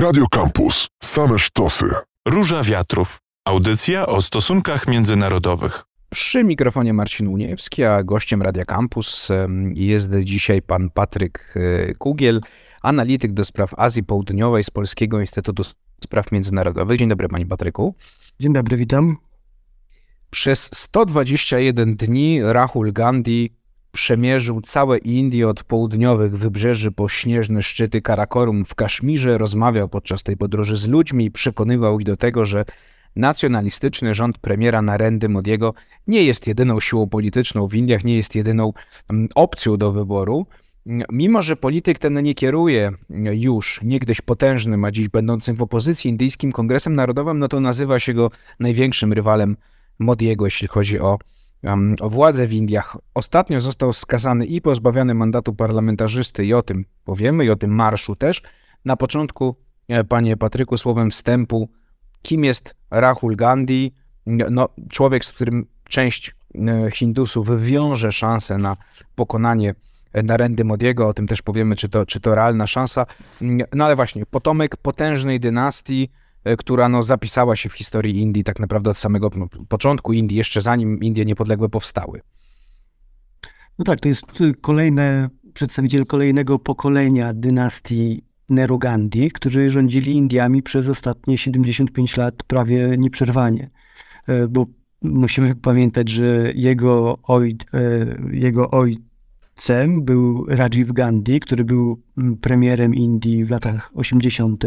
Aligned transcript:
Radio 0.00 0.26
Campus. 0.26 0.88
Same 1.02 1.38
sztosy. 1.38 1.84
Róża 2.28 2.62
Wiatrów. 2.62 3.18
Audycja 3.44 4.06
o 4.06 4.22
stosunkach 4.22 4.88
międzynarodowych. 4.88 5.82
Przy 6.10 6.44
mikrofonie 6.44 6.92
Marcin 6.92 7.28
Uniewski, 7.28 7.84
a 7.84 8.02
gościem 8.02 8.42
Radia 8.42 8.64
Campus 8.64 9.28
jest 9.74 10.18
dzisiaj 10.18 10.62
pan 10.62 10.90
Patryk 10.90 11.54
e, 11.56 11.94
Kugiel, 11.94 12.40
analityk 12.82 13.32
do 13.32 13.44
spraw 13.44 13.74
Azji 13.76 14.02
Południowej 14.02 14.64
z 14.64 14.70
Polskiego 14.70 15.20
Instytutu 15.20 15.62
Spraw 16.04 16.32
Międzynarodowych. 16.32 16.98
Dzień 16.98 17.08
dobry, 17.08 17.28
panie 17.28 17.46
Patryku. 17.46 17.94
Dzień 18.38 18.52
dobry, 18.52 18.76
witam. 18.76 19.16
Przez 20.30 20.70
121 20.74 21.96
dni 21.96 22.40
Rahul 22.42 22.92
Gandhi 22.92 23.59
przemierzył 23.92 24.60
całe 24.60 24.98
Indie 24.98 25.48
od 25.48 25.64
południowych 25.64 26.38
wybrzeży 26.38 26.92
po 26.92 27.08
śnieżne 27.08 27.62
szczyty 27.62 28.00
Karakorum 28.00 28.64
w 28.64 28.74
Kaszmirze, 28.74 29.38
rozmawiał 29.38 29.88
podczas 29.88 30.22
tej 30.22 30.36
podróży 30.36 30.76
z 30.76 30.88
ludźmi 30.88 31.24
i 31.24 31.30
przekonywał 31.30 32.00
ich 32.00 32.06
do 32.06 32.16
tego, 32.16 32.44
że 32.44 32.64
nacjonalistyczny 33.16 34.14
rząd 34.14 34.38
premiera 34.38 34.82
Narendy 34.82 35.28
Modiego 35.28 35.74
nie 36.06 36.22
jest 36.22 36.46
jedyną 36.46 36.80
siłą 36.80 37.08
polityczną 37.08 37.66
w 37.66 37.74
Indiach, 37.74 38.04
nie 38.04 38.16
jest 38.16 38.34
jedyną 38.34 38.72
mm, 39.10 39.28
opcją 39.34 39.76
do 39.76 39.92
wyboru. 39.92 40.46
Mimo, 41.12 41.42
że 41.42 41.56
polityk 41.56 41.98
ten 41.98 42.22
nie 42.22 42.34
kieruje 42.34 42.92
już 43.32 43.80
niegdyś 43.82 44.20
potężnym, 44.20 44.84
a 44.84 44.90
dziś 44.90 45.08
będącym 45.08 45.56
w 45.56 45.62
opozycji 45.62 46.10
indyjskim 46.10 46.52
Kongresem 46.52 46.94
Narodowym, 46.94 47.38
no 47.38 47.48
to 47.48 47.60
nazywa 47.60 47.98
się 47.98 48.14
go 48.14 48.30
największym 48.60 49.12
rywalem 49.12 49.56
Modiego, 49.98 50.44
jeśli 50.44 50.68
chodzi 50.68 51.00
o 51.00 51.18
o 52.00 52.08
władzę 52.08 52.46
w 52.46 52.52
Indiach. 52.52 52.96
Ostatnio 53.14 53.60
został 53.60 53.92
skazany 53.92 54.46
i 54.46 54.60
pozbawiony 54.60 55.14
mandatu 55.14 55.54
parlamentarzysty 55.54 56.44
i 56.44 56.54
o 56.54 56.62
tym 56.62 56.84
powiemy, 57.04 57.44
i 57.44 57.50
o 57.50 57.56
tym 57.56 57.74
marszu 57.74 58.16
też. 58.16 58.42
Na 58.84 58.96
początku, 58.96 59.56
e, 59.88 60.04
panie 60.04 60.36
Patryku, 60.36 60.76
słowem 60.76 61.10
wstępu, 61.10 61.68
kim 62.22 62.44
jest 62.44 62.74
Rahul 62.90 63.36
Gandhi? 63.36 63.94
No, 64.26 64.68
człowiek, 64.90 65.24
z 65.24 65.32
którym 65.32 65.66
część 65.88 66.34
e, 66.54 66.90
Hindusów 66.90 67.64
wiąże 67.64 68.12
szansę 68.12 68.56
na 68.56 68.76
pokonanie 69.14 69.74
Narendy 70.24 70.64
Modiego, 70.64 71.08
o 71.08 71.14
tym 71.14 71.26
też 71.26 71.42
powiemy, 71.42 71.76
czy 71.76 71.88
to, 71.88 72.06
czy 72.06 72.20
to 72.20 72.34
realna 72.34 72.66
szansa. 72.66 73.06
No 73.74 73.84
ale 73.84 73.96
właśnie, 73.96 74.26
potomek 74.26 74.76
potężnej 74.76 75.40
dynastii, 75.40 76.08
E, 76.08 76.19
która 76.58 76.88
no, 76.88 77.02
zapisała 77.02 77.56
się 77.56 77.68
w 77.68 77.72
historii 77.72 78.20
Indii 78.20 78.44
tak 78.44 78.60
naprawdę 78.60 78.90
od 78.90 78.98
samego 78.98 79.30
początku 79.68 80.12
Indii, 80.12 80.38
jeszcze 80.38 80.62
zanim 80.62 80.98
Indie 81.00 81.24
niepodległe 81.24 81.68
powstały. 81.68 82.20
No 83.78 83.84
tak, 83.84 84.00
to 84.00 84.08
jest 84.08 84.22
kolejny 84.60 85.28
przedstawiciel 85.54 86.06
kolejnego 86.06 86.58
pokolenia 86.58 87.34
dynastii 87.34 88.24
Nehru 88.50 88.78
Gandhi, 88.78 89.30
którzy 89.30 89.68
rządzili 89.68 90.16
Indiami 90.16 90.62
przez 90.62 90.88
ostatnie 90.88 91.38
75 91.38 92.16
lat 92.16 92.42
prawie 92.42 92.96
nieprzerwanie. 92.98 93.70
E, 94.26 94.48
bo 94.48 94.66
musimy 95.02 95.54
pamiętać, 95.54 96.08
że 96.08 96.52
jego, 96.54 97.18
oj, 97.22 97.56
e, 97.74 98.06
jego 98.32 98.70
ojcem 98.70 100.04
był 100.04 100.46
Rajiv 100.48 100.92
Gandhi, 100.92 101.40
który 101.40 101.64
był 101.64 102.02
premierem 102.40 102.94
Indii 102.94 103.44
w 103.44 103.50
latach 103.50 103.90
80. 103.94 104.64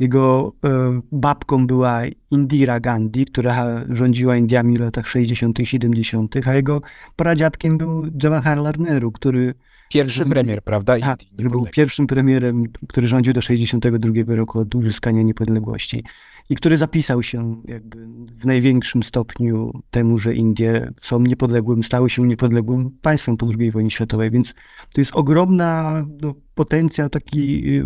Jego 0.00 0.52
e, 0.64 1.00
babką 1.12 1.66
była 1.66 2.02
Indira 2.30 2.80
Gandhi, 2.80 3.26
która 3.26 3.84
rządziła 3.88 4.36
Indiami 4.36 4.76
w 4.76 4.80
latach 4.80 5.08
60. 5.08 5.60
i 5.60 5.66
70., 5.66 6.34
a 6.46 6.54
jego 6.54 6.80
pradziadkiem 7.16 7.78
był 7.78 8.06
Jawaharlal 8.22 8.74
Nehru, 8.78 9.12
który 9.12 9.54
Pierwszy 9.90 10.26
premier, 10.26 10.62
prawda? 10.62 10.98
Tak, 10.98 11.18
który 11.34 11.50
był 11.50 11.66
pierwszym 11.66 12.06
premierem, 12.06 12.62
który 12.88 13.06
rządził 13.06 13.32
do 13.32 13.42
62 13.42 14.12
roku 14.26 14.58
od 14.58 14.74
uzyskania 14.74 15.22
niepodległości 15.22 16.04
i 16.50 16.54
który 16.54 16.76
zapisał 16.76 17.22
się 17.22 17.62
jakby 17.68 18.06
w 18.38 18.46
największym 18.46 19.02
stopniu 19.02 19.82
temu, 19.90 20.18
że 20.18 20.34
Indie 20.34 20.90
są 21.00 21.20
niepodległym, 21.20 21.82
stały 21.82 22.10
się 22.10 22.22
niepodległym 22.22 22.90
państwem 23.02 23.36
po 23.36 23.46
II 23.58 23.70
wojnie 23.70 23.90
światowej, 23.90 24.30
więc 24.30 24.54
to 24.94 25.00
jest 25.00 25.10
ogromna 25.14 26.04
no, 26.22 26.34
potencjał 26.54 27.08
taki 27.08 27.70
y, 27.78 27.84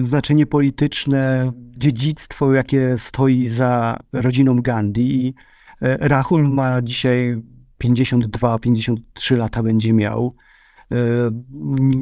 znaczenie 0.00 0.46
polityczne, 0.46 1.52
dziedzictwo, 1.76 2.52
jakie 2.52 2.98
stoi 2.98 3.48
za 3.48 3.98
rodziną 4.12 4.62
Gandhi. 4.62 5.34
E, 5.82 6.08
Rahul 6.08 6.48
ma 6.48 6.82
dzisiaj 6.82 7.42
52-53 7.84 9.36
lata 9.36 9.62
będzie 9.62 9.92
miał. 9.92 10.34
E, 10.92 10.96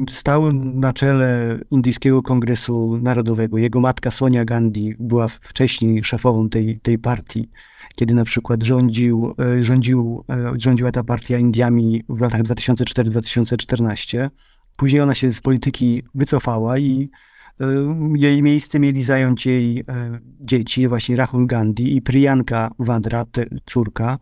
stał 0.09 0.53
na 0.53 0.93
czele 0.93 1.59
Indyjskiego 1.71 2.21
Kongresu 2.21 2.97
Narodowego. 3.01 3.57
Jego 3.57 3.79
matka 3.79 4.11
Sonia 4.11 4.45
Gandhi 4.45 4.95
była 4.99 5.27
wcześniej 5.27 6.03
szefową 6.03 6.49
tej, 6.49 6.79
tej 6.79 6.99
partii, 6.99 7.49
kiedy 7.95 8.13
na 8.13 8.25
przykład 8.25 8.63
rządził, 8.63 9.35
rządził, 9.61 10.25
rządziła 10.57 10.91
ta 10.91 11.03
partia 11.03 11.37
Indiami 11.37 12.03
w 12.09 12.21
latach 12.21 12.41
2004-2014. 12.43 14.29
Później 14.75 15.01
ona 15.01 15.15
się 15.15 15.31
z 15.31 15.41
polityki 15.41 16.03
wycofała 16.15 16.77
i 16.77 17.09
jej 18.15 18.43
miejsce 18.43 18.79
mieli 18.79 19.03
zająć 19.03 19.45
jej 19.45 19.79
e, 19.79 20.19
dzieci, 20.39 20.87
właśnie 20.87 21.15
Rahul 21.15 21.47
Gandhi 21.47 21.95
i 21.95 22.01
Priyanka 22.01 22.71
Vadra, 22.79 23.25
córka 23.65 24.19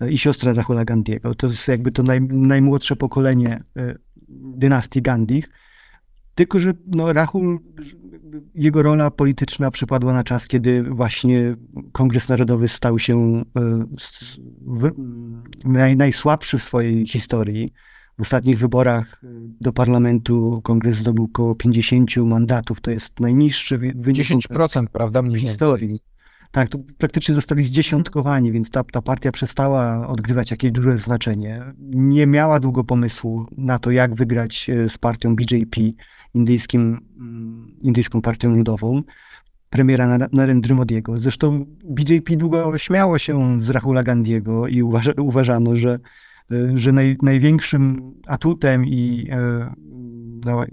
e, 0.00 0.10
i 0.10 0.18
siostra 0.18 0.52
Rahula 0.52 0.84
Gandhiego. 0.84 1.34
To 1.34 1.46
jest 1.46 1.68
jakby 1.68 1.92
to 1.92 2.02
naj, 2.02 2.20
najmłodsze 2.20 2.96
pokolenie 2.96 3.62
dynastii 4.56 5.02
Gandhich. 5.02 5.48
Tylko, 6.34 6.58
że 6.58 6.72
no, 6.86 7.12
Rahul, 7.12 7.58
jego 8.54 8.82
rola 8.82 9.10
polityczna 9.10 9.70
przypadła 9.70 10.12
na 10.12 10.24
czas, 10.24 10.46
kiedy 10.46 10.82
właśnie 10.82 11.56
Kongres 11.92 12.28
Narodowy 12.28 12.68
stał 12.68 12.98
się 12.98 13.42
naj, 15.64 15.96
najsłabszy 15.96 16.58
w 16.58 16.62
swojej 16.62 17.06
historii. 17.06 17.68
W 18.18 18.22
ostatnich 18.22 18.58
wyborach 18.58 19.20
y, 19.24 19.26
do 19.60 19.72
parlamentu 19.72 20.60
kongres 20.64 20.96
zdobył 20.96 21.24
około 21.24 21.54
50 21.54 22.16
mandatów. 22.16 22.80
To 22.80 22.90
jest 22.90 23.20
najniższy 23.20 23.78
wynik. 23.78 24.04
10%, 24.04 24.86
prawda? 24.92 25.22
W 25.22 25.36
historii. 25.36 26.00
Tak, 26.50 26.68
to 26.68 26.78
praktycznie 26.98 27.34
zostali 27.34 27.64
zdziesiątkowani, 27.64 28.52
więc 28.52 28.70
ta, 28.70 28.84
ta 28.84 29.02
partia 29.02 29.32
przestała 29.32 30.08
odgrywać 30.08 30.50
jakieś 30.50 30.72
duże 30.72 30.98
znaczenie. 30.98 31.62
Nie 31.78 32.26
miała 32.26 32.60
długo 32.60 32.84
pomysłu 32.84 33.46
na 33.56 33.78
to, 33.78 33.90
jak 33.90 34.14
wygrać 34.14 34.70
y, 34.70 34.88
z 34.88 34.98
partią 34.98 35.36
BJP, 35.36 35.80
indyjskim, 36.34 37.00
mm, 37.20 37.76
indyjską 37.82 38.22
partią 38.22 38.56
ludową, 38.56 39.02
premiera 39.70 40.18
Narendry 40.32 40.74
Modiego. 40.74 41.16
Zresztą 41.16 41.66
BJP 41.84 42.36
długo 42.36 42.78
śmiało 42.78 43.18
się 43.18 43.60
z 43.60 43.70
Rahula 43.70 44.02
Gandhiego 44.02 44.68
i 44.68 44.82
uważa, 44.82 45.12
uważano, 45.18 45.76
że 45.76 45.98
że 46.74 46.92
naj, 46.92 47.16
największym 47.22 48.12
atutem 48.26 48.86
i 48.86 49.28
e, 49.30 49.74
no, 50.44 50.64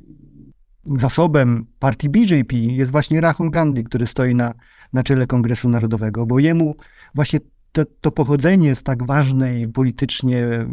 zasobem 0.86 1.66
partii 1.80 2.10
BJP 2.10 2.56
jest 2.56 2.92
właśnie 2.92 3.22
Rahul 3.22 3.52
Gandhi, 3.52 3.84
który 3.84 4.08
stoi 4.08 4.36
na, 4.36 4.54
na 4.94 5.04
czele 5.04 5.28
Kongresu 5.28 5.70
Narodowego, 5.70 6.26
bo 6.26 6.40
jemu 6.40 6.76
właśnie 7.16 7.40
to, 7.72 7.84
to 8.02 8.12
pochodzenie 8.12 8.76
z 8.76 8.84
tak 8.84 9.06
ważnej 9.06 9.68
politycznie 9.68 10.66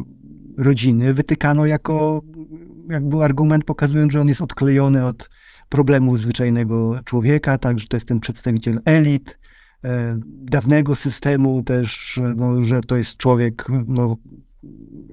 rodziny 0.56 1.14
wytykano 1.14 1.66
jako 1.66 2.22
jak 2.88 3.08
był 3.08 3.22
argument 3.22 3.64
pokazując, 3.64 4.12
że 4.12 4.20
on 4.20 4.28
jest 4.28 4.40
odklejony 4.40 5.06
od 5.06 5.30
problemów 5.68 6.18
zwyczajnego 6.18 7.00
człowieka, 7.04 7.58
także 7.58 7.88
to 7.88 7.96
jest 7.96 8.08
ten 8.08 8.20
przedstawiciel 8.20 8.80
elit, 8.84 9.38
e, 9.84 10.16
dawnego 10.26 10.94
systemu 10.94 11.62
też, 11.62 12.20
no, 12.36 12.62
że 12.62 12.80
to 12.80 12.96
jest 12.96 13.16
człowiek 13.16 13.66
no, 13.86 14.16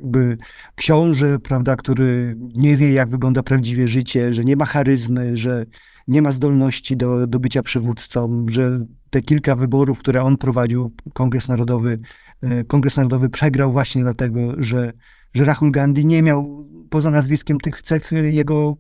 jakby 0.04 0.38
książę, 0.76 1.40
prawda, 1.40 1.76
który 1.76 2.36
nie 2.56 2.78
wie, 2.78 2.94
jak 2.94 3.10
wygląda 3.10 3.44
prawdziwie 3.44 3.88
życie, 3.88 4.34
że 4.34 4.44
nie 4.44 4.56
ma 4.56 4.66
charyzmy, 4.66 5.38
że 5.38 5.66
nie 6.08 6.22
ma 6.22 6.32
zdolności 6.32 6.98
do, 6.98 7.28
do 7.28 7.40
bycia 7.40 7.64
przywódcą, 7.64 8.46
że 8.50 8.80
te 9.10 9.22
kilka 9.22 9.56
wyborów, 9.56 10.00
które 10.00 10.24
on 10.24 10.38
prowadził, 10.38 10.92
Kongres 11.13 11.48
Narodowy, 11.48 11.98
e, 12.42 12.63
Kongres 12.63 12.98
Narodowy 12.98 13.30
przegrał 13.30 13.72
właśnie 13.72 14.01
dlatego, 14.01 14.40
że, 14.57 14.94
że 15.34 15.46
Rahul 15.46 15.72
Gandhi 15.72 16.06
nie 16.06 16.22
miał 16.22 16.68
poza 16.90 17.12
nazwiskiem 17.12 17.57
tych 17.60 17.81
cech 17.81 18.12
jego 18.31 18.78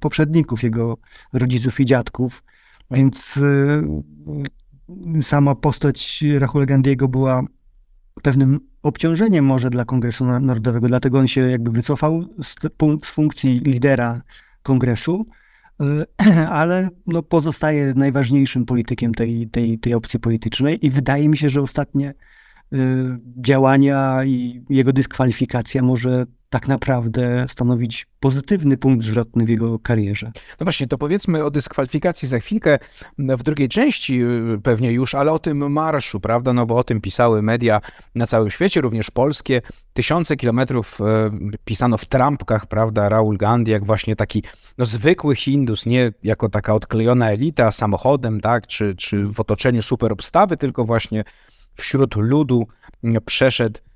poprzedników, 0.00 0.62
jego 0.62 0.98
rodziców 1.32 1.80
i 1.80 1.84
dziadków. 1.84 2.44
Więc 2.90 3.36
e, 5.16 5.22
sama 5.22 5.54
postać 5.54 6.24
Rahul 6.38 6.66
Gandhiego 6.66 7.08
była 7.08 7.42
pewnym 8.20 8.60
obciążeniem 8.82 9.44
może 9.44 9.70
dla 9.70 9.84
Kongresu 9.84 10.24
Narodowego, 10.24 10.88
dlatego 10.88 11.18
on 11.18 11.28
się 11.28 11.50
jakby 11.50 11.70
wycofał 11.70 12.24
z, 12.42 12.56
z 13.02 13.10
funkcji 13.10 13.58
lidera 13.58 14.22
kongresu, 14.62 15.26
e, 15.80 16.48
ale 16.60 16.88
no 17.06 17.22
pozostaje 17.22 17.92
najważniejszym 17.96 18.64
politykiem 18.64 19.14
tej, 19.14 19.48
tej, 19.48 19.78
tej 19.78 19.94
opcji 19.94 20.20
politycznej 20.20 20.86
i 20.86 20.90
wydaje 20.90 21.28
mi 21.28 21.36
się, 21.36 21.50
że 21.50 21.60
ostatnie 21.60 22.08
e, 22.72 22.76
działania 23.36 24.24
i 24.24 24.64
jego 24.68 24.92
dyskwalifikacja 24.92 25.82
może 25.82 26.26
tak 26.52 26.68
naprawdę 26.68 27.44
stanowić 27.48 28.06
pozytywny 28.20 28.76
punkt 28.76 29.04
zwrotny 29.04 29.44
w 29.44 29.48
jego 29.48 29.78
karierze. 29.78 30.32
No 30.60 30.64
właśnie, 30.64 30.86
to 30.86 30.98
powiedzmy 30.98 31.44
o 31.44 31.50
dyskwalifikacji 31.50 32.28
za 32.28 32.38
chwilkę 32.38 32.78
w 33.18 33.42
drugiej 33.42 33.68
części 33.68 34.22
y, 34.22 34.60
pewnie 34.62 34.92
już, 34.92 35.14
ale 35.14 35.32
o 35.32 35.38
tym 35.38 35.72
marszu, 35.72 36.20
prawda? 36.20 36.52
No 36.52 36.66
bo 36.66 36.76
o 36.76 36.84
tym 36.84 37.00
pisały 37.00 37.42
media 37.42 37.80
na 38.14 38.26
całym 38.26 38.50
świecie, 38.50 38.80
również 38.80 39.10
polskie. 39.10 39.62
Tysiące 39.92 40.36
kilometrów 40.36 41.00
e, 41.00 41.30
pisano 41.64 41.98
w 41.98 42.04
trampkach, 42.04 42.66
prawda? 42.66 43.08
Raul 43.08 43.36
Gandhi, 43.36 43.72
jak 43.72 43.84
właśnie 43.84 44.16
taki 44.16 44.42
no, 44.78 44.84
zwykły 44.84 45.36
Hindus, 45.36 45.86
nie 45.86 46.12
jako 46.22 46.48
taka 46.48 46.74
odklejona 46.74 47.30
elita 47.30 47.72
samochodem, 47.72 48.40
tak? 48.40 48.66
Czy, 48.66 48.94
czy 48.94 49.26
w 49.26 49.40
otoczeniu 49.40 49.82
super 49.82 50.12
obstawy, 50.12 50.56
tylko 50.56 50.84
właśnie 50.84 51.24
wśród 51.74 52.16
ludu 52.16 52.66
przeszedł 53.26 53.80
Mm, 53.82 53.91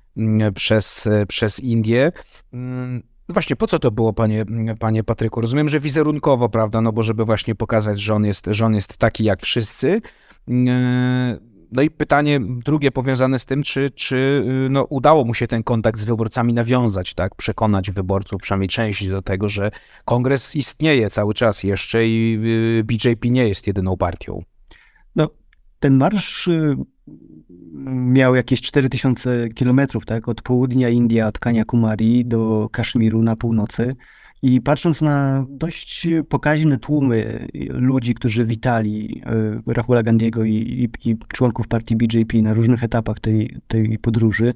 przez, 0.55 1.07
e, 1.07 1.25
przez 1.25 1.59
Indię. 1.59 2.11
Mm, 2.53 3.03
no 3.29 3.33
właśnie, 3.33 3.55
po 3.55 3.67
co 3.67 3.79
to 3.79 3.91
było, 3.91 4.13
panie, 4.13 4.45
panie 4.79 5.03
Patryku? 5.03 5.41
Rozumiem, 5.41 5.69
że 5.69 5.79
wizerunkowo, 5.79 6.49
prawda? 6.49 6.81
No 6.81 6.91
bo 6.93 7.03
żeby 7.03 7.25
właśnie 7.25 7.55
pokazać, 7.55 7.99
że 7.99 8.15
on 8.15 8.25
jest, 8.25 8.45
że 8.51 8.65
on 8.65 8.75
jest 8.75 8.97
taki 8.97 9.23
jak 9.23 9.41
wszyscy. 9.41 10.01
Mm, 10.47 10.67
e, 10.67 11.57
no 11.71 11.81
i 11.81 11.89
pytanie 11.89 12.39
drugie 12.65 12.91
powiązane 12.91 13.39
z 13.39 13.45
tym, 13.45 13.63
czy, 13.63 13.89
czy 13.89 14.15
y, 14.65 14.69
no, 14.69 14.83
udało 14.83 15.25
mu 15.25 15.33
się 15.33 15.47
ten 15.47 15.63
kontakt 15.63 15.99
z 15.99 16.05
wyborcami 16.05 16.53
nawiązać, 16.53 17.13
tak? 17.13 17.35
Przekonać 17.35 17.91
wyborców, 17.91 18.41
przynajmniej 18.41 18.69
część 18.69 19.07
do 19.07 19.21
tego, 19.21 19.49
że 19.49 19.71
kongres 20.05 20.55
istnieje 20.55 21.09
cały 21.09 21.33
czas 21.33 21.63
jeszcze 21.63 22.07
i 22.07 22.39
y, 22.79 22.83
BJP 22.83 23.29
nie 23.29 23.47
jest 23.47 23.67
jedyną 23.67 23.97
partią. 23.97 24.43
No, 25.15 25.29
ten 25.79 25.97
marsz 25.97 26.47
y, 26.47 26.75
miał 27.85 28.35
jakieś 28.35 28.61
4000 28.61 29.49
kilometrów, 29.49 30.05
tak, 30.05 30.27
od 30.27 30.41
południa 30.41 30.89
Indii, 30.89 31.21
od 31.21 31.39
Kanyakumari 31.39 32.25
do 32.25 32.69
Kaszmiru 32.71 33.23
na 33.23 33.35
północy. 33.35 33.93
I 34.41 34.61
patrząc 34.61 35.01
na 35.01 35.45
dość 35.49 36.07
pokaźne 36.29 36.77
tłumy 36.77 37.47
ludzi, 37.69 38.13
którzy 38.13 38.45
witali 38.45 39.21
y, 39.67 39.73
Rahula 39.73 40.03
Gandiego 40.03 40.43
i, 40.43 40.53
i, 40.53 41.09
i 41.09 41.17
członków 41.27 41.67
partii 41.67 41.95
BJP 41.95 42.41
na 42.41 42.53
różnych 42.53 42.83
etapach 42.83 43.19
tej, 43.19 43.57
tej 43.67 43.99
podróży, 43.99 44.53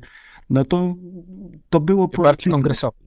no 0.50 0.65
to, 0.65 0.95
to 1.69 1.80
było... 1.80 2.09
Partii 2.09 2.50
kongresowej. 2.50 3.00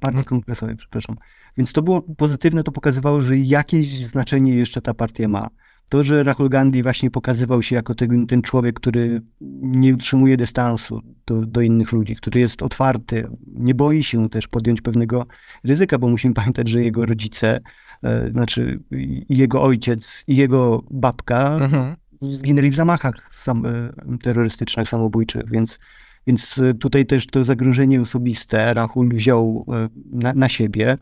Partii 0.00 0.24
kongresowej, 0.24 0.76
przepraszam. 0.76 1.16
Więc 1.56 1.72
to 1.72 1.82
było 1.82 2.02
pozytywne, 2.02 2.62
to 2.62 2.72
pokazywało, 2.72 3.20
że 3.20 3.38
jakieś 3.38 4.06
znaczenie 4.06 4.54
jeszcze 4.54 4.80
ta 4.80 4.94
partia 4.94 5.28
ma. 5.28 5.48
To, 5.88 6.02
że 6.02 6.22
Rahul 6.22 6.48
Gandhi 6.48 6.82
właśnie 6.82 7.10
pokazywał 7.10 7.62
się 7.62 7.76
jako 7.76 7.94
ten, 7.94 8.26
ten 8.26 8.42
człowiek, 8.42 8.76
który 8.80 9.22
nie 9.60 9.94
utrzymuje 9.94 10.36
dystansu 10.36 11.00
do, 11.26 11.46
do, 11.46 11.60
innych 11.60 11.92
ludzi, 11.92 12.16
który 12.16 12.40
jest 12.40 12.62
otwarty, 12.62 13.28
nie 13.46 13.74
boi 13.74 14.02
się 14.02 14.28
też 14.30 14.48
podjąć 14.48 14.80
pewnego 14.80 15.26
ryzyka, 15.64 15.98
bo 15.98 16.08
musimy 16.08 16.34
pamiętać, 16.34 16.68
że 16.68 16.82
jego 16.82 17.06
rodzice, 17.06 17.60
e, 18.02 18.30
znaczy 18.30 18.80
jego 19.28 19.62
ojciec 19.62 20.24
i 20.26 20.36
jego 20.36 20.82
babka 20.90 21.56
mhm. 21.56 21.96
zginęli 22.20 22.70
w 22.70 22.74
zamachach 22.74 23.28
sam, 23.32 23.66
e, 23.66 23.92
terrorystycznych, 24.22 24.88
samobójczych, 24.88 25.50
więc, 25.50 25.78
więc 26.26 26.60
tutaj 26.80 27.06
też 27.06 27.26
to 27.26 27.44
zagrożenie 27.44 28.00
osobiste 28.00 28.74
Rahul 28.74 29.08
wziął 29.08 29.66
e, 29.68 29.88
na, 30.12 30.34
na 30.34 30.48
siebie 30.48 30.96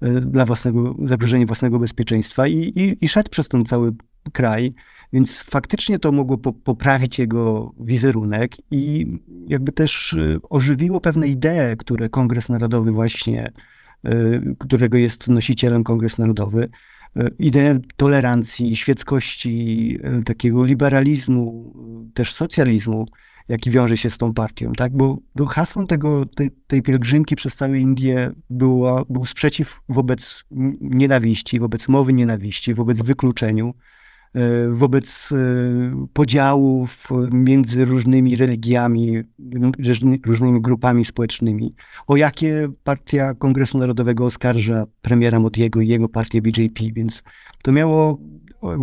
e, 0.00 0.20
dla 0.20 0.46
własnego, 0.46 0.96
zagrożenie 1.04 1.46
własnego 1.46 1.78
bezpieczeństwa 1.78 2.46
i, 2.46 2.56
i, 2.56 3.04
i 3.04 3.08
szedł 3.08 3.30
przez 3.30 3.48
ten 3.48 3.64
cały 3.64 3.92
kraj, 4.32 4.72
więc 5.12 5.42
faktycznie 5.42 5.98
to 5.98 6.12
mogło 6.12 6.38
poprawić 6.38 7.18
jego 7.18 7.74
wizerunek 7.80 8.52
i 8.70 9.06
jakby 9.46 9.72
też 9.72 10.12
y, 10.12 10.38
ożywiło 10.50 11.00
pewne 11.00 11.28
idee, 11.28 11.76
które 11.78 12.08
Kongres 12.08 12.48
Narodowy 12.48 12.92
właśnie, 12.92 13.52
y, 14.06 14.56
którego 14.58 14.98
jest 14.98 15.28
nosicielem 15.28 15.84
Kongres 15.84 16.18
Narodowy, 16.18 16.68
y, 17.16 17.30
ideę 17.38 17.78
tolerancji, 17.96 18.76
świeckości, 18.76 19.98
takiego 20.24 20.64
liberalizmu, 20.64 21.74
też 22.14 22.34
socjalizmu, 22.34 23.06
jaki 23.48 23.70
wiąże 23.70 23.96
się 23.96 24.10
z 24.10 24.18
tą 24.18 24.34
partią, 24.34 24.72
tak? 24.72 24.96
Bo, 24.96 25.18
bo 25.34 25.46
hasłem 25.46 25.86
tego, 25.86 26.26
tej, 26.26 26.50
tej 26.66 26.82
pielgrzymki 26.82 27.36
przez 27.36 27.54
całe 27.54 27.78
Indię 27.78 28.30
było, 28.50 29.06
był 29.08 29.24
sprzeciw 29.24 29.80
wobec 29.88 30.44
nienawiści, 30.80 31.60
wobec 31.60 31.88
mowy 31.88 32.12
nienawiści, 32.12 32.74
wobec 32.74 33.02
wykluczeniu, 33.02 33.74
wobec 34.70 35.28
e, 35.32 35.36
podziałów 36.12 37.08
między 37.32 37.84
różnymi 37.84 38.36
religiami, 38.36 39.22
różnymi 40.26 40.60
grupami 40.60 41.04
społecznymi. 41.04 41.72
O 42.06 42.16
jakie 42.16 42.68
partia 42.84 43.34
Kongresu 43.34 43.78
Narodowego 43.78 44.24
oskarża 44.24 44.84
premiera 45.02 45.40
Modiego 45.40 45.80
i 45.80 45.88
jego 45.88 46.08
partię 46.08 46.42
BJP, 46.42 46.84
więc 46.92 47.22
to 47.62 47.72
miało 47.72 48.18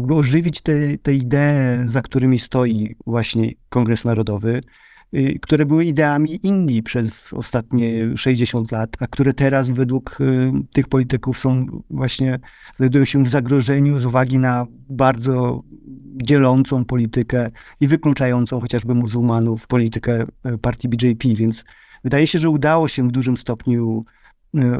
ożywić 0.10 0.62
te, 0.62 0.98
te 0.98 1.14
idee, 1.14 1.88
za 1.88 2.02
którymi 2.02 2.40
stoi 2.40 2.96
właśnie 3.06 3.52
Kongres 3.70 4.06
Narodowy. 4.06 4.62
Y, 5.14 5.40
które 5.42 5.66
były 5.66 5.86
ideami 5.86 6.40
Indii 6.44 6.84
przez 6.84 7.34
ostatnie 7.34 8.18
60 8.18 8.72
lat, 8.72 8.90
a 9.00 9.08
które 9.08 9.34
teraz 9.34 9.72
według 9.72 10.22
y, 10.22 10.52
tych 10.74 10.88
polityków 10.88 11.40
są 11.40 11.66
właśnie, 11.90 12.40
znajdują 12.78 13.06
się 13.06 13.24
w 13.24 13.28
zagrożeniu 13.28 14.00
z 14.00 14.06
uwagi 14.06 14.38
na 14.38 14.66
bardzo 14.90 15.64
dzielącą 16.24 16.86
politykę 16.86 17.48
i 17.80 17.88
wykluczającą 17.88 18.60
chociażby 18.60 18.96
muzułmanów 18.96 19.68
politykę 19.68 20.26
y, 20.46 20.58
partii 20.58 20.90
BJP, 20.90 21.36
więc 21.36 21.66
wydaje 22.04 22.28
się, 22.28 22.40
że 22.40 22.50
udało 22.50 22.88
się 22.88 23.08
w 23.08 23.12
dużym 23.12 23.38
stopniu 23.38 24.04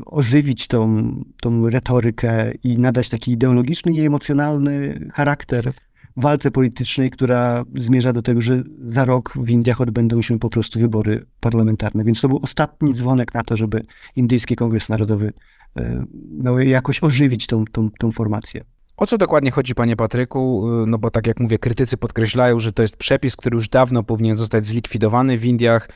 ożywić 0.06 0.68
tą, 0.68 1.12
tą 1.42 1.70
retorykę 1.70 2.52
i 2.64 2.78
nadać 2.78 3.10
taki 3.10 3.32
ideologiczny 3.32 3.92
i 3.92 4.06
emocjonalny 4.06 5.00
charakter 5.14 5.72
walce 6.18 6.52
politycznej, 6.52 7.12
która 7.12 7.64
zmierza 7.76 8.14
do 8.14 8.22
tego, 8.22 8.42
że 8.42 8.64
za 8.84 9.06
rok 9.06 9.34
w 9.36 9.50
Indiach 9.50 9.82
odbędą 9.82 10.22
się 10.22 10.40
po 10.40 10.50
prostu 10.50 10.80
wybory 10.80 11.26
parlamentarne. 11.40 12.04
Więc 12.04 12.22
to 12.22 12.28
był 12.28 12.40
ostatni 12.44 12.94
dzwonek 12.94 13.34
na 13.34 13.44
to, 13.44 13.58
żeby 13.58 13.82
Indyjski 14.16 14.56
Kongres 14.56 14.90
Narodowy 14.90 15.34
e, 15.78 16.06
no, 16.32 16.60
jakoś 16.60 17.04
ożywić 17.04 17.48
tą, 17.48 17.66
tą, 17.66 17.90
tą 18.00 18.12
formację. 18.12 18.64
O 18.98 19.08
co 19.08 19.18
dokładnie 19.18 19.52
chodzi, 19.52 19.76
panie 19.76 19.96
Patryku? 19.96 20.70
E, 20.84 20.86
no 20.88 20.98
bo 20.98 21.12
tak 21.12 21.28
jak 21.28 21.40
mówię, 21.40 21.60
krytycy 21.60 21.98
podkreślają, 21.98 22.60
że 22.60 22.74
to 22.74 22.82
jest 22.82 22.98
przepis, 22.98 23.36
który 23.36 23.56
już 23.56 23.70
dawno 23.70 24.04
powinien 24.04 24.36
zostać 24.36 24.66
zlikwidowany 24.66 25.38
w 25.38 25.46
Indiach. 25.46 25.90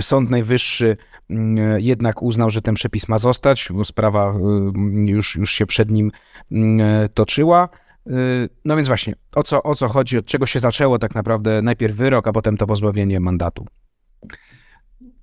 Sąd 0.00 0.30
Najwyższy 0.30 0.96
mm, 1.30 1.72
e, 1.72 1.80
jednak 1.80 2.22
uznał, 2.22 2.50
że 2.50 2.62
ten 2.62 2.74
przepis 2.74 3.08
ma 3.08 3.18
zostać, 3.18 3.68
bo 3.72 3.84
sprawa 3.84 4.34
już, 5.06 5.36
już 5.36 5.52
się 5.52 5.66
przed 5.66 5.90
nim 5.90 6.10
mm, 6.52 7.08
toczyła. 7.14 7.68
Y, 8.06 8.48
no 8.64 8.76
więc 8.76 8.88
właśnie, 8.88 9.14
o 9.34 9.42
co, 9.42 9.62
o 9.62 9.74
co 9.74 9.88
chodzi, 9.88 10.18
od 10.18 10.26
czego 10.26 10.46
się 10.46 10.60
zaczęło 10.60 10.98
tak 10.98 11.14
naprawdę 11.14 11.62
najpierw 11.62 11.96
wyrok, 11.96 12.28
a 12.28 12.32
potem 12.32 12.56
to 12.56 12.66
pozbawienie 12.66 13.20
mandatu? 13.20 13.66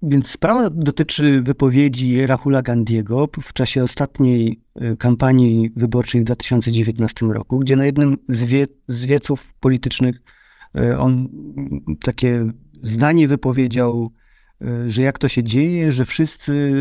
Więc 0.01 0.27
sprawa 0.27 0.69
dotyczy 0.69 1.41
wypowiedzi 1.41 2.27
Rahula 2.27 2.61
Gandiego 2.61 3.27
w 3.41 3.53
czasie 3.53 3.83
ostatniej 3.83 4.61
y, 4.81 4.97
kampanii 4.97 5.71
wyborczej 5.75 6.21
w 6.21 6.23
2019 6.23 7.25
roku, 7.25 7.59
gdzie 7.59 7.75
na 7.75 7.85
jednym 7.85 8.17
z, 8.29 8.43
wie, 8.43 8.67
z 8.87 9.05
wieców 9.05 9.53
politycznych 9.59 10.21
y, 10.79 10.97
on 10.97 11.29
takie 12.03 12.51
zdanie 12.83 13.27
wypowiedział, 13.27 14.11
że 14.87 15.01
jak 15.01 15.19
to 15.19 15.27
się 15.27 15.43
dzieje, 15.43 15.91
że 15.91 16.05
wszyscy 16.05 16.73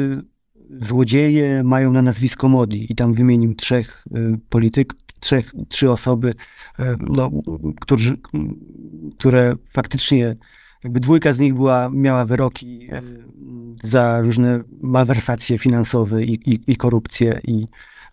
złodzieje 0.80 1.62
mają 1.64 1.92
na 1.92 2.02
nazwisko 2.02 2.48
Modi 2.48 2.92
i 2.92 2.94
tam 2.94 3.14
wymienił 3.14 3.54
trzech 3.54 4.04
polityk, 4.48 4.94
trzech, 5.24 5.52
trzy 5.68 5.90
osoby, 5.90 6.34
e, 6.78 6.96
no, 7.00 7.30
którzy, 7.80 8.16
które 9.18 9.54
faktycznie, 9.68 10.36
jakby 10.84 11.00
dwójka 11.00 11.32
z 11.32 11.38
nich 11.38 11.54
była, 11.54 11.90
miała 11.92 12.24
wyroki 12.24 12.88
e, 12.92 13.02
za 13.82 14.20
różne 14.20 14.60
malwersacje 14.82 15.58
finansowe 15.58 16.24
i, 16.24 16.50
i, 16.50 16.60
i 16.66 16.76
korupcję 16.76 17.40
i 17.44 17.66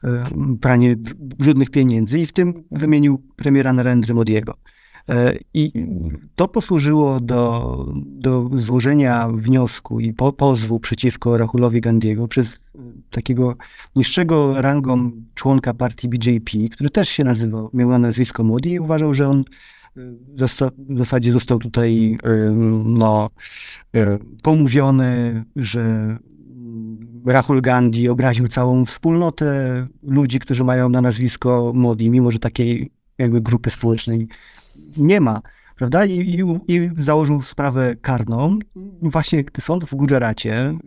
e, 0.03 0.25
pranie 0.61 0.95
brudnych 1.17 1.69
pieniędzy 1.69 2.19
i 2.19 2.25
w 2.25 2.33
tym 2.33 2.63
wymienił 2.71 3.21
premiera 3.35 3.73
Narendry 3.73 4.13
Modiego. 4.13 4.57
E, 5.11 5.37
I 5.53 5.71
to 6.35 6.47
posłużyło 6.47 7.19
do, 7.19 7.85
do 7.95 8.49
złożenia 8.53 9.29
wniosku 9.33 9.99
i 9.99 10.13
po, 10.13 10.33
pozwu 10.33 10.79
przeciwko 10.79 11.37
Rahulowi 11.37 11.81
Gandiego 11.81 12.27
przez 12.27 12.59
takiego 13.09 13.55
niższego 13.95 14.61
rangą 14.61 15.11
członka 15.35 15.73
partii 15.73 16.09
BJP, 16.09 16.51
który 16.71 16.89
też 16.89 17.09
się 17.09 17.23
nazywał, 17.23 17.69
miał 17.73 17.89
na 17.89 17.97
nazwisko 17.97 18.43
Modi 18.43 18.71
i 18.71 18.79
uważał, 18.79 19.13
że 19.13 19.27
on 19.27 19.39
e, 19.39 20.01
w 20.89 20.97
zasadzie 20.97 21.31
został 21.31 21.59
tutaj 21.59 22.17
e, 22.23 22.51
no, 22.85 23.29
pomówiony, 24.43 25.43
że 25.55 26.17
Rahul 27.25 27.61
Gandhi 27.61 28.09
obraził 28.09 28.47
całą 28.47 28.85
wspólnotę 28.85 29.87
ludzi, 30.03 30.39
którzy 30.39 30.63
mają 30.63 30.89
na 30.89 31.01
nazwisko 31.01 31.71
Modi, 31.75 32.09
mimo 32.09 32.31
że 32.31 32.39
takiej 32.39 32.91
jakby 33.17 33.41
grupy 33.41 33.69
społecznej 33.69 34.27
nie 34.97 35.21
ma, 35.21 35.41
prawda? 35.75 36.05
I, 36.05 36.19
i, 36.19 36.43
i 36.75 36.89
założył 36.97 37.41
sprawę 37.41 37.95
karną. 38.01 38.59
Właśnie 39.01 39.43
sąd 39.59 39.85
w 39.85 39.95
Gujaracie 39.95 40.77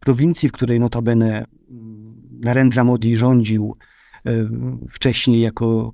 prowincji, 0.00 0.48
w 0.48 0.52
której 0.52 0.80
notabene 0.80 1.44
mm, 1.70 2.14
Narendra 2.40 2.84
Modi 2.84 3.16
rządził 3.16 3.74
wcześniej 4.88 5.40
jako 5.40 5.92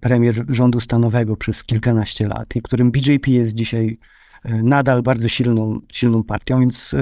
premier 0.00 0.44
rządu 0.48 0.80
stanowego 0.80 1.36
przez 1.36 1.64
kilkanaście 1.64 2.28
lat 2.28 2.56
i 2.56 2.62
którym 2.62 2.90
BJP 2.90 3.30
jest 3.30 3.54
dzisiaj 3.54 3.98
nadal 4.44 5.02
bardzo 5.02 5.28
silną, 5.28 5.80
silną 5.92 6.22
partią, 6.24 6.60
więc 6.60 6.94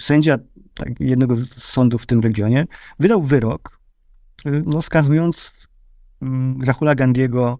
sędzia 0.00 0.38
tak, 0.74 1.00
jednego 1.00 1.36
z 1.36 1.62
sądów 1.62 2.02
w 2.02 2.06
tym 2.06 2.20
regionie 2.20 2.66
wydał 2.98 3.22
wyrok, 3.22 3.78
no, 4.66 4.82
skazując 4.82 5.68
mm, 6.22 6.62
Rahula 6.62 6.94
Gandiego 6.94 7.58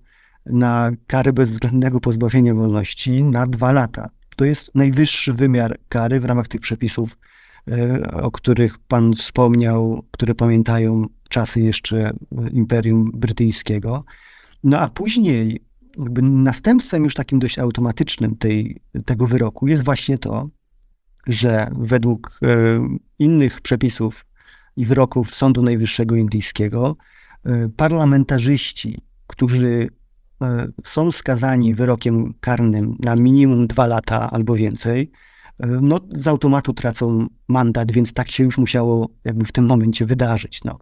na 0.49 0.91
karę 1.07 1.33
bezwzględnego 1.33 2.01
pozbawienia 2.01 2.55
wolności 2.55 3.25
na 3.25 3.47
dwa 3.47 3.73
lata. 3.73 4.09
To 4.37 4.45
jest 4.45 4.75
najwyższy 4.75 5.33
wymiar 5.33 5.79
kary 5.89 6.21
w 6.21 6.25
ramach 6.25 6.49
tych 6.49 6.61
przepisów, 6.61 7.19
e, 7.71 8.11
o 8.13 8.31
których 8.31 8.79
pan 8.79 9.15
wspomniał, 9.15 10.05
które 10.11 10.35
pamiętają 10.35 11.07
czasy 11.29 11.61
jeszcze 11.61 12.13
Imperium 12.53 13.11
Brytyjskiego. 13.15 14.05
No 14.65 14.81
a 14.81 14.89
później 14.89 15.69
jakby 15.99 16.23
następstwem 16.23 17.05
już 17.05 17.15
takim 17.15 17.39
dość 17.39 17.59
automatycznym 17.59 18.37
tej, 18.37 18.81
tego 19.05 19.27
wyroku 19.27 19.67
jest 19.69 19.85
właśnie 19.85 20.19
to, 20.19 20.49
że 21.27 21.71
według 21.79 22.41
e, 22.43 22.49
innych 23.19 23.61
przepisów 23.61 24.25
i 24.77 24.85
wyroków 24.85 25.35
Sądu 25.35 25.63
Najwyższego 25.63 26.17
Indyjskiego 26.17 26.97
e, 27.45 27.69
parlamentarzyści, 27.69 29.03
którzy 29.27 29.69
e, 29.69 29.89
są 30.85 31.13
skazani 31.13 31.75
wyrokiem 31.75 32.35
karnym 32.41 32.97
na 33.01 33.17
minimum 33.17 33.67
dwa 33.67 33.87
lata 33.87 34.31
albo 34.31 34.55
więcej, 34.55 35.11
no, 35.83 35.99
z 36.13 36.29
automatu 36.29 36.73
tracą 36.73 37.27
mandat, 37.49 37.93
więc 37.93 38.13
tak 38.13 38.31
się 38.31 38.45
już 38.45 38.59
musiało 38.59 39.09
jakby 39.25 39.45
w 39.45 39.53
tym 39.53 39.67
momencie 39.67 40.07
wydarzyć. 40.07 40.65
No. 40.65 40.79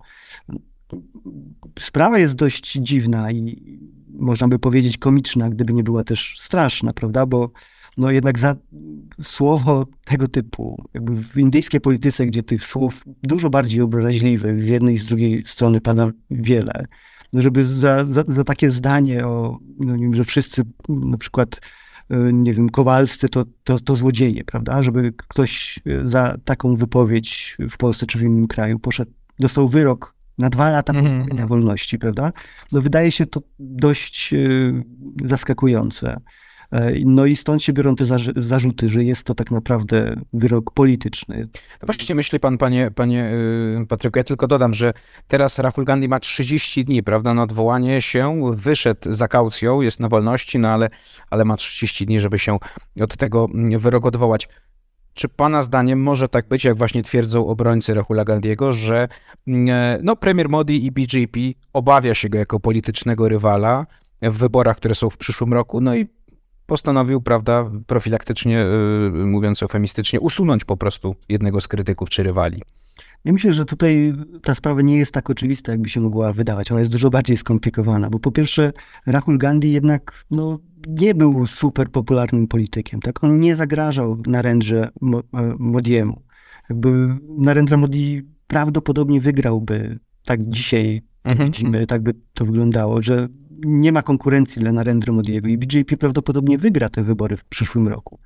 Sprawa 1.79 2.19
jest 2.19 2.35
dość 2.35 2.73
dziwna 2.73 3.33
i 3.33 3.63
można 4.09 4.49
by 4.49 4.59
powiedzieć 4.59 4.99
komiczna, 4.99 5.51
gdyby 5.51 5.73
nie 5.73 5.83
była 5.83 6.05
też 6.05 6.37
straszna, 6.39 6.93
prawda? 6.93 7.27
Bo 7.27 7.51
no 7.99 8.11
jednak 8.11 8.39
za 8.39 8.57
słowo 9.23 9.87
tego 10.05 10.29
typu, 10.29 10.85
jakby 10.95 11.17
w 11.17 11.37
indyjskiej 11.37 11.81
polityce, 11.81 12.27
gdzie 12.27 12.43
tych 12.43 12.65
słów 12.65 13.05
dużo 13.23 13.51
bardziej 13.51 13.81
obraźliwych 13.81 14.65
z 14.65 14.69
jednej 14.69 14.95
i 14.95 14.99
z 14.99 15.07
drugiej 15.07 15.43
strony 15.47 15.81
pada 15.81 16.11
wiele, 16.31 16.87
żeby 17.33 17.65
za, 17.65 18.05
za, 18.09 18.25
za 18.29 18.45
takie 18.45 18.71
zdanie 18.71 19.27
o, 19.27 19.59
no 19.81 19.97
nie 19.97 20.03
wiem, 20.03 20.15
że 20.15 20.25
wszyscy 20.25 20.63
na 20.89 21.19
przykład 21.19 21.61
e, 22.11 22.33
nie 22.33 22.53
wiem, 22.53 22.71
Kowalscy 22.71 23.29
to, 23.29 23.45
to, 23.65 23.81
to 23.81 23.97
złodzieje, 23.97 24.45
prawda? 24.45 24.83
Żeby 24.83 25.13
ktoś 25.29 25.79
za 26.05 26.37
taką 26.45 26.77
wypowiedź 26.77 27.57
w 27.71 27.77
Polsce 27.77 28.07
czy 28.07 28.19
w 28.19 28.23
innym 28.23 28.47
kraju 28.47 28.79
poszedł, 28.79 29.13
dostał 29.39 29.69
wyrok 29.69 30.15
na 30.39 30.51
dwa 30.51 30.71
lata 30.71 30.93
mm 30.93 31.05
-hmm. 31.05 31.09
pozbawienia 31.09 31.47
wolności, 31.47 31.99
prawda? 31.99 32.33
No 32.73 32.83
wydaje 32.83 33.11
się 33.11 33.27
to 33.27 33.41
dość 33.59 34.33
y, 34.33 34.85
zaskakujące. 35.25 36.21
E, 36.73 36.93
no 37.05 37.27
i 37.27 37.37
stąd 37.37 37.63
się 37.63 37.73
biorą 37.73 37.97
te 37.97 38.05
zarzuty, 38.37 38.89
że 38.89 39.05
jest 39.05 39.25
to 39.25 39.35
tak 39.35 39.51
naprawdę 39.51 40.17
wyrok 40.33 40.71
polityczny. 40.71 41.49
No 41.83 41.87
właśnie 41.87 42.15
myśli 42.15 42.41
pan, 42.41 42.59
panie, 42.59 42.91
panie 42.95 43.31
y, 43.83 43.87
Patryku, 43.89 44.19
ja 44.19 44.25
tylko 44.25 44.47
dodam, 44.47 44.75
że 44.75 44.93
teraz 45.29 45.59
Rahul 45.59 45.85
Gandhi 45.85 46.09
ma 46.09 46.21
30 46.21 46.85
dni, 46.85 47.03
prawda, 47.03 47.35
na 47.35 47.43
odwołanie 47.43 48.03
się, 48.03 48.51
wyszedł 48.53 49.13
za 49.13 49.29
kaucją, 49.29 49.81
jest 49.81 50.01
na 50.01 50.09
wolności, 50.09 50.59
no 50.59 50.69
ale, 50.69 50.89
ale 51.31 51.45
ma 51.45 51.57
30 51.57 52.07
dni, 52.07 52.21
żeby 52.21 52.39
się 52.39 52.59
od 53.01 53.17
tego 53.17 53.49
wyroku 53.79 54.09
odwołać. 54.09 54.49
Czy 55.15 55.29
pana 55.29 55.63
zdaniem 55.63 56.03
może 56.03 56.29
tak 56.29 56.49
być, 56.49 56.65
jak 56.65 56.77
właśnie 56.77 57.03
twierdzą 57.03 57.47
obrońcy 57.47 57.95
Rahula 57.95 58.25
Gandhiego, 58.25 58.73
że 58.73 59.09
e, 59.49 59.99
no, 60.03 60.17
premier 60.17 60.49
Modi 60.49 60.85
i 60.87 60.91
BJP 60.93 61.41
obawia 61.73 62.15
się 62.15 62.29
go 62.29 62.39
jako 62.39 62.61
politycznego 62.61 63.29
rywala 63.29 63.87
w 64.23 64.39
wyborach, 64.39 64.77
które 64.77 64.95
są 64.95 65.11
w 65.11 65.17
przyszłym 65.17 65.53
roku, 65.53 65.81
no 65.81 65.97
i 65.97 66.07
postanowił, 66.67 67.21
prawda, 67.21 67.71
profilaktycznie, 67.87 68.67
yy, 69.15 69.27
mówiąc 69.27 69.63
eufemistycznie, 69.63 70.21
usunąć 70.21 70.65
po 70.65 70.77
prostu 70.77 71.15
jednego 71.29 71.61
z 71.61 71.69
krytyków 71.69 72.11
czy 72.11 72.23
rywali. 72.23 72.63
Ja 73.25 73.33
myślę, 73.33 73.53
że 73.53 73.65
tutaj 73.65 74.15
ta 74.43 74.55
sprawa 74.55 74.83
nie 74.83 74.97
jest 74.97 75.13
tak 75.13 75.31
oczywista, 75.31 75.73
jakby 75.73 75.89
się 75.89 76.01
mogła 76.01 76.33
wydawać. 76.33 76.71
Ona 76.71 76.81
jest 76.81 76.93
dużo 76.93 77.11
bardziej 77.11 77.37
skomplikowana, 77.37 78.11
bo 78.11 78.19
po 78.19 78.33
pierwsze 78.33 78.73
Rahul 79.07 79.39
Gandhi 79.39 79.73
jednak 79.73 80.25
no, 80.31 80.59
nie 80.89 81.15
był 81.15 81.47
super 81.47 81.91
popularnym 81.91 82.49
politykiem. 82.49 83.01
Tak? 83.01 83.25
On 83.25 83.35
nie 83.35 83.57
zagrażał 83.57 84.23
Narendrze 84.27 84.89
e, 84.89 85.55
Modiemu. 85.59 86.23
Jakby 86.71 87.19
Narendra 87.39 87.77
Modi 87.77 88.23
prawdopodobnie 88.47 89.21
wygrałby, 89.21 89.99
tak 90.25 90.43
dzisiaj 90.43 91.03
mhm. 91.25 91.51
widzimy, 91.51 91.87
tak 91.87 92.03
by 92.03 92.13
to 92.35 92.45
wyglądało, 92.45 93.03
że 93.03 93.29
nie 93.65 93.93
ma 93.93 94.03
konkurencji 94.03 94.61
dla 94.63 94.73
Narendra 94.73 95.13
Modiego 95.13 95.49
i 95.49 95.59
BJP 95.59 95.97
prawdopodobnie 95.97 96.59
wygra 96.59 96.89
te 96.89 97.03
wybory 97.03 97.37
w 97.37 97.45
przyszłym 97.45 97.89
roku. 97.89 98.19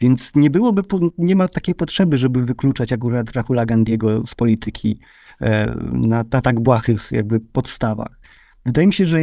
Więc 0.00 0.32
nie 0.34 0.50
byłoby, 0.50 0.82
nie 1.18 1.36
ma 1.36 1.48
takiej 1.48 1.74
potrzeby, 1.74 2.18
żeby 2.18 2.44
wykluczać 2.44 2.92
akurat 2.92 3.32
Rahula 3.32 3.66
Gandiego 3.66 4.26
z 4.26 4.34
polityki 4.34 4.98
e, 5.40 5.74
na, 5.92 6.24
na 6.32 6.40
tak 6.40 6.60
błahych 6.60 7.08
jakby 7.12 7.40
podstawach. 7.40 8.20
Wydaje 8.66 8.86
mi 8.86 8.92
się, 8.92 9.06
że 9.06 9.18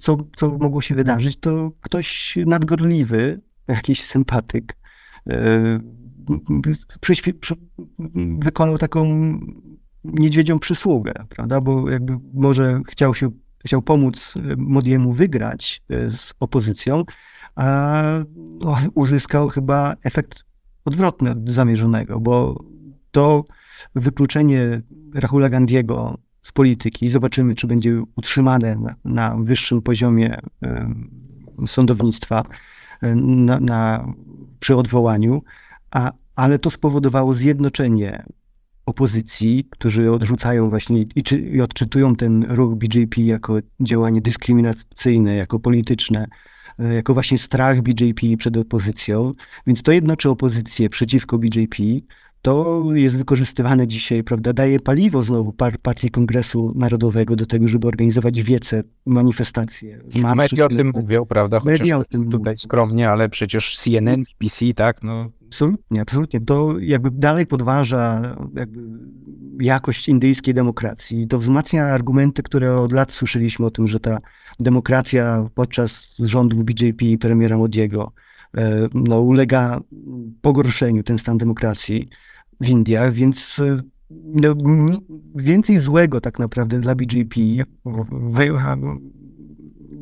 co, 0.00 0.16
co 0.36 0.58
mogło 0.58 0.80
się 0.80 0.94
wydarzyć, 0.94 1.36
to 1.40 1.72
ktoś 1.80 2.38
nadgorliwy, 2.46 3.40
jakiś 3.68 4.04
sympatyk, 4.04 4.76
e, 5.30 5.80
wykonał 8.38 8.78
taką 8.78 9.04
niedźwiedzią 10.04 10.58
przysługę, 10.58 11.12
prawda? 11.28 11.60
Bo 11.60 11.90
jakby 11.90 12.16
może 12.34 12.80
chciał 12.88 13.14
się 13.14 13.30
chciał 13.64 13.82
pomóc 13.82 14.34
e, 14.36 14.40
Modiemu 14.56 15.12
wygrać 15.12 15.82
e, 15.90 16.10
z 16.10 16.34
opozycją, 16.40 17.04
a 17.56 18.02
no, 18.60 18.76
uzyskał 18.94 19.48
chyba 19.48 19.94
efekt 20.02 20.44
odwrotny 20.84 21.30
od 21.30 21.50
zamierzonego, 21.50 22.20
bo 22.20 22.64
to 23.10 23.44
wykluczenie 23.94 24.82
Rahula 25.14 25.48
Gandiego 25.48 26.18
z 26.42 26.52
polityki, 26.52 27.10
zobaczymy, 27.10 27.54
czy 27.54 27.66
będzie 27.66 28.02
utrzymane 28.16 28.76
na, 28.76 28.94
na 29.04 29.36
wyższym 29.36 29.82
poziomie 29.82 30.38
y, 30.38 31.66
sądownictwa 31.66 32.42
y, 33.02 33.16
na, 33.16 33.60
na, 33.60 34.12
przy 34.60 34.76
odwołaniu, 34.76 35.42
a, 35.90 36.12
ale 36.36 36.58
to 36.58 36.70
spowodowało 36.70 37.34
zjednoczenie 37.34 38.24
opozycji, 38.86 39.68
którzy 39.70 40.10
odrzucają 40.12 40.70
właśnie 40.70 41.04
i, 41.14 41.22
czy, 41.22 41.38
i 41.38 41.60
odczytują 41.60 42.16
ten 42.16 42.44
ruch 42.48 42.74
BJP 42.74 43.20
jako 43.20 43.58
działanie 43.80 44.20
dyskryminacyjne, 44.20 45.36
jako 45.36 45.60
polityczne, 45.60 46.26
e, 46.78 46.94
jako 46.94 47.14
właśnie 47.14 47.38
strach 47.38 47.82
BJP 47.82 48.36
przed 48.38 48.56
opozycją. 48.56 49.32
Więc 49.66 49.82
to 49.82 49.92
jednoczy 49.92 50.30
opozycję 50.30 50.88
przeciwko 50.88 51.38
BJP. 51.38 51.76
To 52.44 52.84
jest 52.94 53.18
wykorzystywane 53.18 53.86
dzisiaj, 53.86 54.24
prawda? 54.24 54.52
Daje 54.52 54.80
paliwo 54.80 55.22
znowu 55.22 55.52
par 55.52 55.78
partii 55.78 56.10
Kongresu 56.10 56.72
Narodowego 56.76 57.36
do 57.36 57.46
tego, 57.46 57.68
żeby 57.68 57.88
organizować 57.88 58.42
wiece, 58.42 58.82
manifestacje. 59.06 60.00
Media 60.36 60.64
o 60.64 60.68
tym 60.68 60.92
mówią, 60.94 61.26
prawda? 61.26 61.60
Chociaż 61.60 61.80
Media 61.80 61.98
o 61.98 62.04
tym 62.04 62.30
tutaj 62.30 62.56
skromnie, 62.56 63.10
ale 63.10 63.28
przecież 63.28 63.76
CNN, 63.76 64.22
PC, 64.38 64.74
tak? 64.74 65.02
No, 65.02 65.30
Absolutnie, 65.46 66.00
absolutnie. 66.00 66.40
To 66.40 66.78
jakby 66.80 67.10
dalej 67.10 67.46
podważa 67.46 68.36
jakby 68.54 68.80
jakość 69.60 70.08
indyjskiej 70.08 70.54
demokracji. 70.54 71.26
To 71.26 71.38
wzmacnia 71.38 71.84
argumenty, 71.84 72.42
które 72.42 72.76
od 72.76 72.92
lat 72.92 73.12
słyszeliśmy 73.12 73.66
o 73.66 73.70
tym, 73.70 73.88
że 73.88 74.00
ta 74.00 74.18
demokracja 74.60 75.48
podczas 75.54 76.16
rządów 76.18 76.64
BJP 76.64 77.04
i 77.04 77.18
premiera 77.18 77.58
Modiego 77.58 78.12
e, 78.56 78.88
no, 78.94 79.20
ulega 79.20 79.80
pogorszeniu, 80.42 81.02
ten 81.02 81.18
stan 81.18 81.38
demokracji 81.38 82.08
w 82.60 82.68
Indiach, 82.68 83.12
więc 83.12 83.58
e, 83.58 83.82
no, 84.10 84.54
więcej 85.34 85.78
złego 85.78 86.20
tak 86.20 86.38
naprawdę 86.38 86.80
dla 86.80 86.94
BJP 86.94 87.40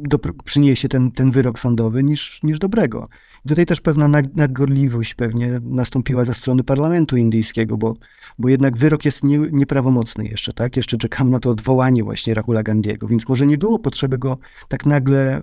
do, 0.09 0.19
przyniesie 0.45 0.89
ten, 0.89 1.11
ten 1.11 1.31
wyrok 1.31 1.59
sądowy 1.59 2.03
niż, 2.03 2.43
niż 2.43 2.59
dobrego. 2.59 3.09
I 3.45 3.49
tutaj 3.49 3.67
też 3.67 3.81
pewna 3.81 4.09
nadgorliwość 4.35 5.15
pewnie 5.15 5.61
nastąpiła 5.63 6.25
ze 6.25 6.35
strony 6.35 6.65
parlamentu 6.65 7.17
indyjskiego, 7.17 7.77
bo, 7.77 7.95
bo 8.39 8.49
jednak 8.49 8.77
wyrok 8.77 9.05
jest 9.05 9.25
nie, 9.25 9.39
nieprawomocny 9.39 10.25
jeszcze, 10.25 10.53
tak? 10.53 10.77
Jeszcze 10.77 10.97
czekam 10.97 11.31
na 11.31 11.39
to 11.39 11.51
odwołanie 11.51 12.05
właśnie 12.05 12.35
Rahula 12.35 12.63
Gandiego, 12.63 13.07
więc 13.07 13.29
może 13.29 13.47
nie 13.47 13.59
było 13.59 13.79
potrzeby 13.79 14.19
go 14.19 14.39
tak 14.69 14.87
nagle 14.87 15.43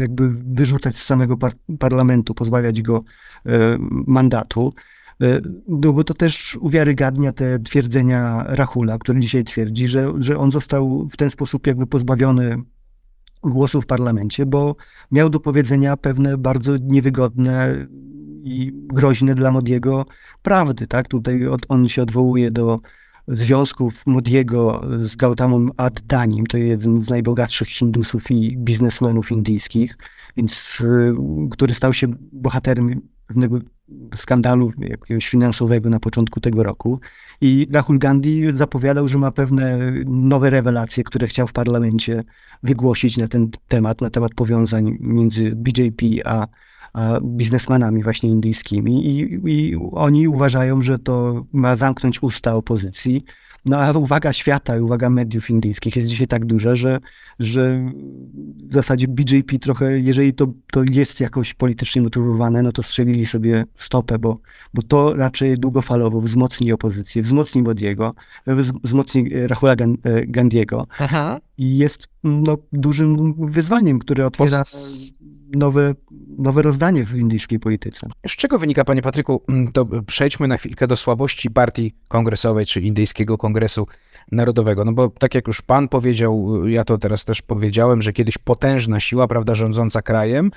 jakby 0.00 0.30
wyrzucać 0.30 0.96
z 0.96 1.04
samego 1.04 1.36
par 1.36 1.52
parlamentu, 1.78 2.34
pozbawiać 2.34 2.82
go 2.82 3.02
e, 3.46 3.76
mandatu. 4.06 4.72
E, 5.22 5.40
no 5.68 5.92
bo 5.92 6.04
to 6.04 6.14
też 6.14 6.58
uwiarygadnia 6.60 7.32
te 7.32 7.58
twierdzenia 7.58 8.44
Rahula, 8.48 8.98
który 8.98 9.20
dzisiaj 9.20 9.44
twierdzi, 9.44 9.88
że, 9.88 10.12
że 10.18 10.38
on 10.38 10.50
został 10.50 11.08
w 11.08 11.16
ten 11.16 11.30
sposób 11.30 11.66
jakby 11.66 11.86
pozbawiony 11.86 12.56
głosu 13.42 13.80
w 13.80 13.86
parlamencie, 13.86 14.46
bo 14.46 14.76
miał 15.10 15.30
do 15.30 15.40
powiedzenia 15.40 15.96
pewne 15.96 16.38
bardzo 16.38 16.76
niewygodne 16.82 17.86
i 18.42 18.72
groźne 18.74 19.34
dla 19.34 19.50
Modiego 19.50 20.04
prawdy, 20.42 20.86
tak? 20.86 21.08
Tutaj 21.08 21.46
od, 21.46 21.60
on 21.68 21.88
się 21.88 22.02
odwołuje 22.02 22.50
do 22.50 22.76
związków 23.28 24.06
Modiego 24.06 24.84
z 24.98 25.16
Gautamą 25.16 25.68
Addanim, 25.76 26.46
to 26.46 26.56
jeden 26.56 27.02
z 27.02 27.10
najbogatszych 27.10 27.68
Hindusów 27.68 28.30
i 28.30 28.56
biznesmenów 28.58 29.32
indyjskich, 29.32 29.98
więc, 30.36 30.80
y, 30.80 31.14
który 31.50 31.74
stał 31.74 31.92
się 31.92 32.06
bohaterem 32.32 33.00
pewnego 33.26 33.58
skandalu 34.14 34.72
jakiegoś 34.78 35.28
finansowego 35.28 35.90
na 35.90 36.00
początku 36.00 36.40
tego 36.40 36.62
roku. 36.62 37.00
I 37.40 37.66
Rahul 37.72 37.98
Gandhi 37.98 38.42
zapowiadał, 38.54 39.08
że 39.08 39.18
ma 39.18 39.32
pewne 39.32 39.92
nowe 40.06 40.50
rewelacje, 40.50 41.04
które 41.04 41.26
chciał 41.26 41.46
w 41.46 41.52
parlamencie 41.52 42.24
wygłosić 42.62 43.16
na 43.16 43.28
ten 43.28 43.50
temat, 43.68 44.00
na 44.00 44.10
temat 44.10 44.34
powiązań 44.34 44.96
między 45.00 45.52
BJP 45.56 46.06
a, 46.24 46.46
a 46.92 47.20
biznesmenami 47.22 48.02
właśnie 48.02 48.30
indyjskimi. 48.30 49.06
I, 49.06 49.40
I 49.44 49.76
oni 49.92 50.28
uważają, 50.28 50.82
że 50.82 50.98
to 50.98 51.44
ma 51.52 51.76
zamknąć 51.76 52.22
usta 52.22 52.54
opozycji 52.54 53.20
no 53.64 53.78
a 53.78 53.92
uwaga 53.92 54.32
świata 54.32 54.76
i 54.76 54.80
uwaga 54.80 55.10
mediów 55.10 55.50
indyjskich. 55.50 55.96
Jest 55.96 56.08
dzisiaj 56.08 56.26
tak 56.26 56.44
duża, 56.44 56.74
że, 56.74 56.98
że 57.38 57.90
w 58.68 58.72
zasadzie 58.72 59.08
BJP 59.08 59.58
trochę, 59.58 60.00
jeżeli 60.00 60.34
to, 60.34 60.46
to 60.72 60.82
jest 60.90 61.20
jakoś 61.20 61.54
politycznie 61.54 62.02
motywowane, 62.02 62.62
no 62.62 62.72
to 62.72 62.82
strzelili 62.82 63.26
sobie 63.26 63.64
w 63.74 63.84
stopę, 63.84 64.18
bo, 64.18 64.38
bo 64.74 64.82
to 64.82 65.14
raczej 65.14 65.54
długofalowo 65.54 66.20
wzmocni 66.20 66.72
opozycję, 66.72 67.22
wzmocni 67.22 67.62
Modiego, 67.62 68.14
wzmocni 68.84 69.30
Rahula 69.46 69.76
Gandiego. 70.26 70.84
I 71.58 71.76
jest 71.76 72.08
no, 72.24 72.56
dużym 72.72 73.34
wyzwaniem, 73.38 73.98
które 73.98 74.26
otwiera 74.26 74.62
nowe, 75.56 75.94
nowe 76.38 76.62
rozdanie 76.62 77.04
w 77.04 77.16
indyjskiej 77.16 77.58
polityce. 77.58 78.06
Z 78.26 78.36
czego 78.36 78.58
wynika, 78.58 78.84
panie 78.84 79.02
Patryku, 79.02 79.42
mm, 79.48 79.72
to 79.72 79.86
przejdźmy 80.06 80.48
na 80.48 80.56
chwilkę 80.56 80.86
do 80.86 80.96
słabości 80.96 81.50
partii 81.50 81.94
kongresowej, 82.08 82.66
czy 82.66 82.80
indyjskiego 82.80 83.38
kongresu 83.38 83.86
narodowego. 84.32 84.84
No 84.84 84.92
bo 84.92 85.08
tak 85.08 85.34
jak 85.34 85.46
już 85.46 85.62
pan 85.62 85.88
powiedział, 85.88 86.62
ja 86.66 86.84
to 86.84 86.98
teraz 86.98 87.24
też 87.24 87.42
powiedziałem, 87.42 88.02
że 88.02 88.12
kiedyś 88.12 88.38
potężna 88.38 89.00
siła, 89.00 89.28
prawda, 89.28 89.54
rządząca 89.54 90.02
krajem 90.02 90.50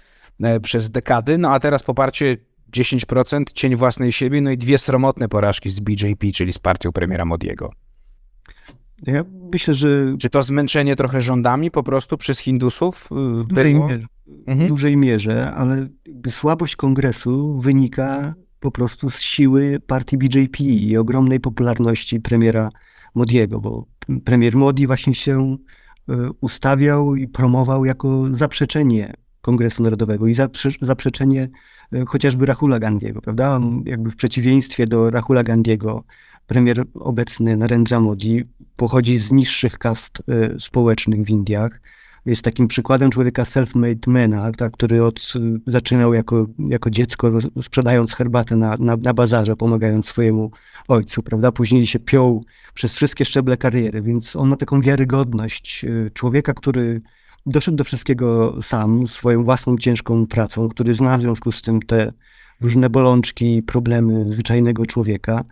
e, 0.44 0.60
przez 0.60 0.90
dekady, 0.90 1.38
no 1.38 1.54
a 1.54 1.60
teraz 1.60 1.84
poparcie 1.84 2.38
10%, 2.72 3.44
cień 3.54 3.76
własnej 3.76 4.12
siebie, 4.12 4.42
no 4.42 4.52
i 4.52 4.58
dwie 4.58 4.78
sromotne 4.78 5.30
porażki 5.30 5.70
z 5.70 5.80
BJP, 5.80 6.32
czyli 6.32 6.54
z 6.54 6.60
partią 6.60 6.92
premiera 6.92 7.26
Modiego. 7.26 7.72
Ja 9.08 9.24
myślę, 9.54 9.74
że... 9.74 10.16
Czy 10.20 10.30
to 10.30 10.44
zmęczenie 10.44 10.96
trochę 10.96 11.22
rządami 11.22 11.72
po 11.72 11.84
prostu 11.84 12.18
przez 12.18 12.40
Hindusów? 12.40 13.08
W 13.12 13.46
dużej, 13.48 13.76
mierze, 13.76 14.06
mhm. 14.48 14.70
dużej 14.70 14.98
mierze, 14.98 15.52
ale 15.52 15.88
słabość 16.30 16.76
kongresu 16.76 17.60
wynika 17.60 18.34
po 18.60 18.72
prostu 18.72 19.10
z 19.10 19.20
siły 19.20 19.80
partii 19.88 20.18
BJP 20.18 20.64
i 20.64 20.98
ogromnej 20.98 21.40
popularności 21.40 22.20
premiera 22.20 22.70
Modiego, 23.16 23.60
bo 23.62 23.86
premier 24.26 24.56
Modi 24.56 24.88
właśnie 24.88 25.16
się 25.16 25.58
e, 26.10 26.30
ustawiał 26.42 27.16
i 27.16 27.28
promował 27.28 27.86
jako 27.86 28.28
zaprzeczenie 28.30 29.14
Kongresu 29.42 29.84
Narodowego 29.84 30.28
i 30.28 30.34
zaprze 30.34 30.70
zaprzeczenie 30.82 31.50
e, 31.94 32.06
chociażby 32.06 32.46
Rahula 32.46 32.80
Gandiego, 32.80 33.22
prawda? 33.22 33.56
On 33.56 33.84
jakby 33.86 34.10
w 34.10 34.16
przeciwieństwie 34.16 34.88
do 34.88 35.10
Rahula 35.10 35.44
Gandiego 35.44 36.04
premier 36.52 36.84
obecny 36.94 37.58
Narendra 37.58 38.00
Modi 38.00 38.44
pochodzi 38.76 39.18
z 39.18 39.32
niższych 39.32 39.78
kast 39.78 40.24
e, 40.28 40.60
społecznych 40.60 41.24
w 41.26 41.30
Indiach. 41.30 41.82
Jest 42.26 42.42
takim 42.42 42.68
przykładem 42.68 43.12
człowieka 43.12 43.44
self-made 43.44 44.08
mana, 44.08 44.52
tak, 44.52 44.72
który 44.72 45.04
od, 45.04 45.34
zaczynał 45.68 46.14
jako, 46.14 46.48
jako 46.60 46.90
dziecko 46.90 47.32
sprzedając 47.62 48.14
herbatę 48.14 48.56
na, 48.56 48.78
na, 48.80 48.98
na 48.98 49.14
bazarze, 49.14 49.56
pomagając 49.56 50.06
swojemu 50.06 50.52
ojcu, 50.88 51.24
prawda? 51.24 51.52
Później 51.52 51.88
się 51.88 52.00
piął 52.00 52.44
przez 52.74 52.94
wszystkie 52.94 53.26
szczeble 53.26 53.58
kariery, 53.58 54.02
więc 54.02 54.36
on 54.36 54.50
ma 54.50 54.56
taką 54.56 54.82
wiarygodność 54.82 55.86
e, 55.86 56.10
człowieka, 56.10 56.54
który 56.54 57.02
doszedł 57.46 57.78
do 57.78 57.84
wszystkiego 57.84 58.58
sam, 58.62 59.08
swoją 59.08 59.44
własną 59.44 59.78
ciężką 59.78 60.28
pracą, 60.28 60.70
który 60.70 60.94
zna 60.94 61.18
w 61.18 61.22
związku 61.22 61.52
z 61.52 61.62
tym 61.62 61.82
te 61.82 62.14
różne 62.62 62.90
bolączki, 62.90 63.64
problemy 63.64 64.26
zwyczajnego 64.26 64.86
człowieka 64.86 65.44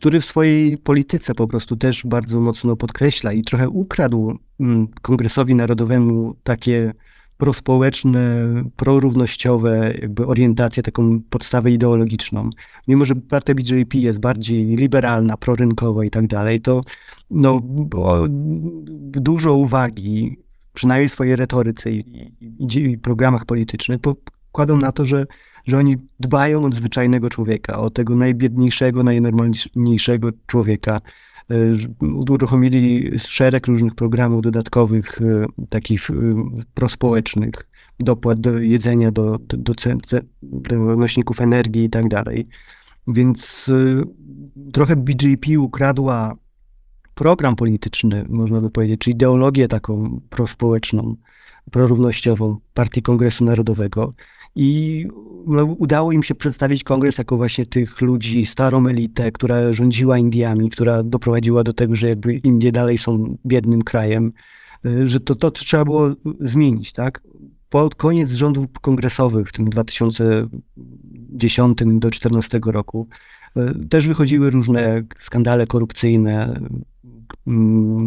który 0.00 0.20
w 0.20 0.24
swojej 0.24 0.78
polityce 0.78 1.34
po 1.34 1.46
prostu 1.48 1.76
też 1.76 2.06
bardzo 2.06 2.40
mocno 2.40 2.76
podkreśla 2.76 3.32
i 3.32 3.42
trochę 3.42 3.68
ukradł 3.68 4.38
mm, 4.60 4.88
Kongresowi 5.02 5.54
Narodowemu 5.54 6.34
takie 6.42 6.92
prospołeczne, 7.36 8.46
prorównościowe 8.76 9.94
jakby 10.00 10.26
orientację, 10.26 10.82
taką 10.82 11.20
podstawę 11.30 11.70
ideologiczną. 11.70 12.50
Mimo, 12.88 13.04
że 13.04 13.14
partia 13.14 13.54
BJP 13.54 13.98
jest 13.98 14.20
bardziej 14.20 14.64
liberalna, 14.64 15.36
prorynkowa 15.36 16.04
i 16.04 16.10
tak 16.10 16.26
dalej, 16.26 16.60
to 16.60 16.80
no, 17.30 17.60
dużo 19.12 19.54
uwagi, 19.54 20.38
przynajmniej 20.72 21.08
w 21.08 21.12
swojej 21.12 21.36
retoryce 21.36 21.90
i, 21.90 21.98
i, 22.40 22.78
i 22.78 22.98
programach 22.98 23.44
politycznych, 23.44 24.00
pokładą 24.52 24.76
na 24.76 24.92
to, 24.92 25.04
że 25.04 25.26
że 25.64 25.78
oni 25.78 25.96
dbają 26.20 26.64
o 26.64 26.72
zwyczajnego 26.72 27.30
człowieka, 27.30 27.78
o 27.78 27.90
tego 27.90 28.16
najbiedniejszego, 28.16 29.02
najnormalniejszego 29.02 30.30
człowieka. 30.46 31.00
E, 31.50 31.54
uruchomili 32.28 33.10
szereg 33.18 33.66
różnych 33.66 33.94
programów 33.94 34.42
dodatkowych, 34.42 35.22
e, 35.22 35.46
takich 35.68 36.10
e, 36.10 36.14
prospołecznych, 36.74 37.54
dopłat 37.98 38.40
do 38.40 38.58
jedzenia, 38.58 39.10
do, 39.10 39.38
do, 39.38 39.74
do, 40.42 40.96
nośników 40.96 41.40
energii 41.40 41.84
i 41.84 41.90
tak 41.90 42.08
dalej. 42.08 42.46
Więc 43.06 43.70
trochę 44.72 44.96
BJP 44.96 45.58
ukradła 45.58 46.36
program 47.14 47.56
polityczny, 47.56 48.24
można 48.28 48.60
by 48.60 48.70
powiedzieć, 48.70 49.00
czy 49.00 49.10
ideologię 49.10 49.68
taką 49.68 50.20
prospołeczną, 50.30 51.16
prorównościową 51.70 52.56
Partii 52.74 53.02
Kongresu 53.02 53.44
Narodowego 53.44 54.12
i 54.56 55.06
no, 55.46 55.64
udało 55.64 56.12
im 56.12 56.22
się 56.22 56.34
przedstawić 56.34 56.84
kongres 56.84 57.18
jako 57.18 57.36
właśnie 57.36 57.66
tych 57.66 58.00
ludzi, 58.00 58.46
starą 58.46 58.86
elitę, 58.86 59.32
która 59.32 59.72
rządziła 59.72 60.18
Indiami, 60.18 60.70
która 60.70 61.02
doprowadziła 61.02 61.64
do 61.64 61.72
tego, 61.72 61.96
że 61.96 62.08
jakby 62.08 62.34
Indie 62.34 62.72
dalej 62.72 62.98
są 62.98 63.36
biednym 63.46 63.82
krajem, 63.82 64.32
y, 64.86 65.06
że 65.06 65.20
to, 65.20 65.34
to 65.34 65.50
trzeba 65.50 65.84
było 65.84 66.10
zmienić, 66.40 66.92
tak? 66.92 67.22
Pod 67.68 67.94
koniec 67.94 68.30
rządów 68.30 68.66
kongresowych 68.80 69.48
w 69.48 69.52
tym 69.52 69.70
2010 69.70 71.78
do 71.78 71.84
2014 71.84 72.60
roku 72.66 73.08
y, 73.56 73.88
też 73.88 74.06
wychodziły 74.06 74.50
różne 74.50 75.02
skandale 75.18 75.66
korupcyjne, 75.66 76.60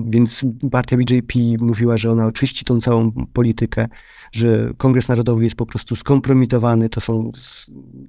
więc 0.06 0.46
partia 0.72 0.98
BJP 0.98 1.40
mówiła, 1.60 1.98
że 1.98 2.12
ona 2.12 2.26
oczyści 2.26 2.66
tą 2.66 2.82
całą 2.82 3.12
politykę 3.12 3.88
że 4.34 4.74
Kongres 4.78 5.08
Narodowy 5.08 5.44
jest 5.44 5.56
po 5.56 5.66
prostu 5.66 5.96
skompromitowany. 5.96 6.90
To 6.90 7.02
są 7.02 7.32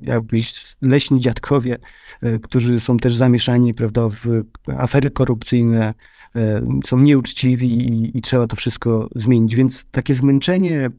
jakby 0.00 0.40
leśni 0.82 1.20
dziadkowie, 1.20 1.78
e, 2.22 2.38
którzy 2.38 2.80
są 2.80 2.96
też 2.96 3.16
zamieszani 3.16 3.74
prawda, 3.74 4.08
w 4.08 4.42
afery 4.76 5.10
korupcyjne, 5.10 5.94
e, 6.36 6.60
są 6.84 6.98
nieuczciwi 6.98 7.88
i, 7.88 8.18
i 8.18 8.22
trzeba 8.22 8.46
to 8.46 8.56
wszystko 8.56 9.08
zmienić. 9.14 9.56
Więc 9.56 9.84
takie 9.90 10.14
zmęczenie 10.14 10.90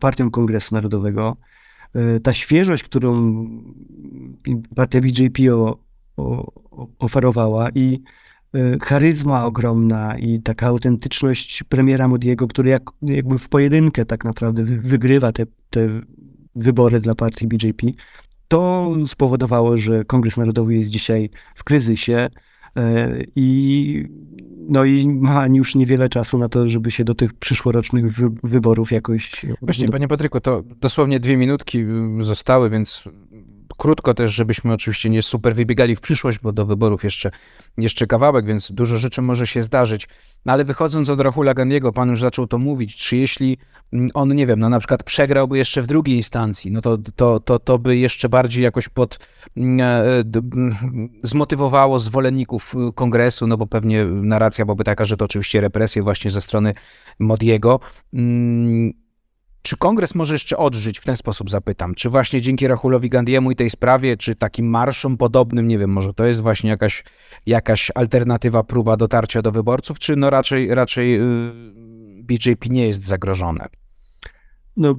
partią 0.00 0.30
Kongresu 0.30 0.74
Narodowego, 0.74 1.36
e, 1.94 2.20
ta 2.20 2.34
świeżość, 2.34 2.82
którą 2.82 3.44
partia 4.76 5.00
BJP 5.00 5.54
o, 5.54 5.78
o, 6.16 6.52
oferowała 6.98 7.70
i 7.70 8.02
charyzma 8.82 9.44
ogromna 9.44 10.18
i 10.18 10.42
taka 10.42 10.66
autentyczność 10.66 11.62
premiera 11.62 12.08
Modiego, 12.08 12.48
który 12.48 12.70
jak, 12.70 12.82
jakby 13.02 13.38
w 13.38 13.48
pojedynkę 13.48 14.04
tak 14.04 14.24
naprawdę 14.24 14.64
wygrywa 14.64 15.32
te, 15.32 15.44
te 15.70 15.88
wybory 16.54 17.00
dla 17.00 17.14
partii 17.14 17.46
BJP, 17.46 17.86
to 18.48 18.92
spowodowało, 19.06 19.78
że 19.78 20.04
Kongres 20.04 20.36
Narodowy 20.36 20.74
jest 20.74 20.90
dzisiaj 20.90 21.30
w 21.54 21.64
kryzysie 21.64 22.28
y, 22.78 22.80
i, 23.36 24.04
no 24.68 24.84
i 24.84 25.08
ma 25.08 25.46
już 25.46 25.74
niewiele 25.74 26.08
czasu 26.08 26.38
na 26.38 26.48
to, 26.48 26.68
żeby 26.68 26.90
się 26.90 27.04
do 27.04 27.14
tych 27.14 27.34
przyszłorocznych 27.34 28.12
wy, 28.12 28.30
wyborów 28.44 28.92
jakoś... 28.92 29.46
Właśnie, 29.62 29.88
panie 29.88 30.08
Patryku, 30.08 30.40
to 30.40 30.62
dosłownie 30.80 31.20
dwie 31.20 31.36
minutki 31.36 31.84
zostały, 32.20 32.70
więc 32.70 33.04
krótko 33.76 34.14
też, 34.14 34.32
żebyśmy 34.34 34.72
oczywiście 34.72 35.10
nie 35.10 35.22
super 35.22 35.54
wybiegali 35.54 35.96
w 35.96 36.00
przyszłość, 36.00 36.38
bo 36.38 36.52
do 36.52 36.66
wyborów 36.66 37.04
jeszcze, 37.04 37.30
jeszcze 37.78 38.06
kawałek, 38.06 38.46
więc 38.46 38.72
dużo 38.72 38.96
rzeczy 38.96 39.22
może 39.22 39.46
się 39.46 39.62
zdarzyć. 39.62 40.08
No 40.46 40.52
ale 40.52 40.64
wychodząc 40.64 41.10
od 41.10 41.20
Rahula 41.20 41.54
Gandiego, 41.54 41.92
pan 41.92 42.08
już 42.08 42.20
zaczął 42.20 42.46
to 42.46 42.58
mówić, 42.58 42.96
czy 42.96 43.16
jeśli 43.16 43.58
mm, 43.92 44.08
on, 44.14 44.34
nie 44.34 44.46
wiem, 44.46 44.60
no 44.60 44.68
na 44.68 44.78
przykład 44.78 45.02
przegrałby 45.02 45.58
jeszcze 45.58 45.82
w 45.82 45.86
drugiej 45.86 46.16
instancji, 46.16 46.70
no 46.70 46.80
to, 46.80 46.98
to, 47.16 47.40
to, 47.40 47.58
to 47.58 47.78
by 47.78 47.96
jeszcze 47.96 48.28
bardziej 48.28 48.64
jakoś 48.64 48.88
pod 48.88 49.18
mm, 49.56 49.80
e, 49.80 50.04
mm, 50.54 51.08
zmotywowało 51.22 51.98
zwolenników 51.98 52.74
y, 52.88 52.92
kongresu, 52.92 53.46
no 53.46 53.56
bo 53.56 53.66
pewnie 53.66 54.04
narracja 54.04 54.64
byłaby 54.64 54.84
taka, 54.84 55.04
że 55.04 55.16
to 55.16 55.24
oczywiście 55.24 55.60
represje 55.60 56.02
właśnie 56.02 56.30
ze 56.30 56.40
strony 56.40 56.72
Modiego. 57.18 57.80
Czy 59.62 59.76
kongres 59.76 60.14
może 60.14 60.34
jeszcze 60.34 60.56
odżyć? 60.56 60.98
W 60.98 61.04
ten 61.04 61.16
sposób 61.16 61.50
zapytam. 61.50 61.94
Czy 61.94 62.10
właśnie 62.10 62.40
dzięki 62.40 62.68
Rahulowi 62.68 63.08
Gandiemu 63.08 63.50
i 63.50 63.56
tej 63.56 63.70
sprawie, 63.70 64.16
czy 64.16 64.34
takim 64.34 64.66
marszom 64.66 65.16
podobnym, 65.16 65.68
nie 65.68 65.78
wiem, 65.78 65.90
może 65.90 66.14
to 66.14 66.26
jest 66.26 66.40
właśnie 66.40 66.70
jakaś, 66.70 67.04
jakaś 67.46 67.90
alternatywa, 67.94 68.64
próba 68.64 68.96
dotarcia 68.96 69.42
do 69.42 69.52
wyborców, 69.52 69.98
czy 69.98 70.16
no 70.16 70.30
raczej, 70.30 70.74
raczej 70.74 71.12
yy, 71.12 71.52
BJP 72.22 72.68
nie 72.68 72.86
jest 72.86 73.04
zagrożone? 73.04 73.66
No, 74.76 74.94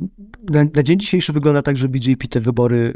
na, 0.50 0.63
na 0.76 0.84
dzień 0.84 1.00
dzisiejszy 1.00 1.34
wygląda 1.34 1.62
tak, 1.62 1.78
że 1.78 1.89
BJP 1.89 2.28
te 2.28 2.39
wybory 2.39 2.93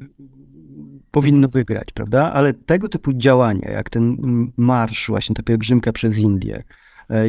powinno 1.12 1.48
wygrać, 1.48 1.88
prawda? 1.94 2.34
Ale 2.34 2.54
tego 2.54 2.90
typu 2.90 3.14
działania, 3.14 3.72
jak 3.72 3.90
ten 3.90 4.18
marsz, 4.58 5.08
właśnie 5.08 5.36
ta 5.36 5.44
pielgrzymka 5.44 5.92
przez 5.92 6.18
Indię, 6.18 6.64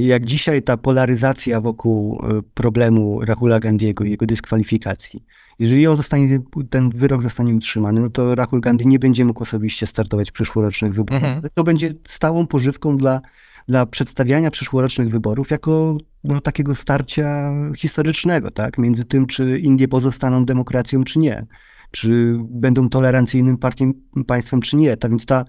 jak 0.01 0.25
dzisiaj 0.25 0.63
ta 0.63 0.77
polaryzacja 0.77 1.61
wokół 1.61 2.21
e, 2.23 2.43
problemu 2.55 3.25
Rahula 3.25 3.61
Gandiego 3.61 4.05
i 4.05 4.11
jego 4.11 4.27
dyskwalifikacji, 4.27 5.25
jeżeli 5.59 5.87
on 5.87 5.97
zostanie, 5.97 6.41
ten 6.71 6.91
wyrok 6.91 7.23
zostanie 7.23 7.55
utrzymany, 7.55 8.01
no 8.01 8.11
to 8.11 8.35
Rahul 8.35 8.61
Gandhi 8.61 8.87
nie 8.87 8.99
będzie 8.99 9.25
mógł 9.25 9.43
osobiście 9.43 9.87
startować 9.87 10.31
w 10.31 10.33
przyszłorocznych 10.33 10.95
wyborach. 10.95 11.25
Mhm. 11.25 11.51
To 11.55 11.65
będzie 11.65 11.95
stałą 12.09 12.47
pożywką 12.47 12.97
dla, 12.97 13.21
dla 13.69 13.87
przedstawiania 13.87 14.51
przyszłorocznych 14.51 15.11
wyborów 15.11 15.51
jako 15.51 15.97
no, 16.25 16.41
takiego 16.41 16.75
starcia 16.75 17.53
historycznego, 17.77 18.51
tak? 18.51 18.79
Między 18.79 19.05
tym, 19.05 19.27
czy 19.27 19.59
Indie 19.59 19.89
pozostaną 19.89 20.45
demokracją, 20.45 21.05
czy 21.05 21.19
nie 21.19 21.47
czy 21.95 22.37
będą 22.39 22.89
tolerancyjnym 22.89 23.59
partią, 23.59 23.93
państwem, 24.27 24.61
czy 24.61 24.77
nie. 24.77 24.97
Tak 24.97 25.11
więc 25.11 25.27
ta, 25.27 25.41
e, 25.41 25.45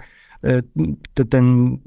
te, 1.14 1.26
ten 1.26 1.78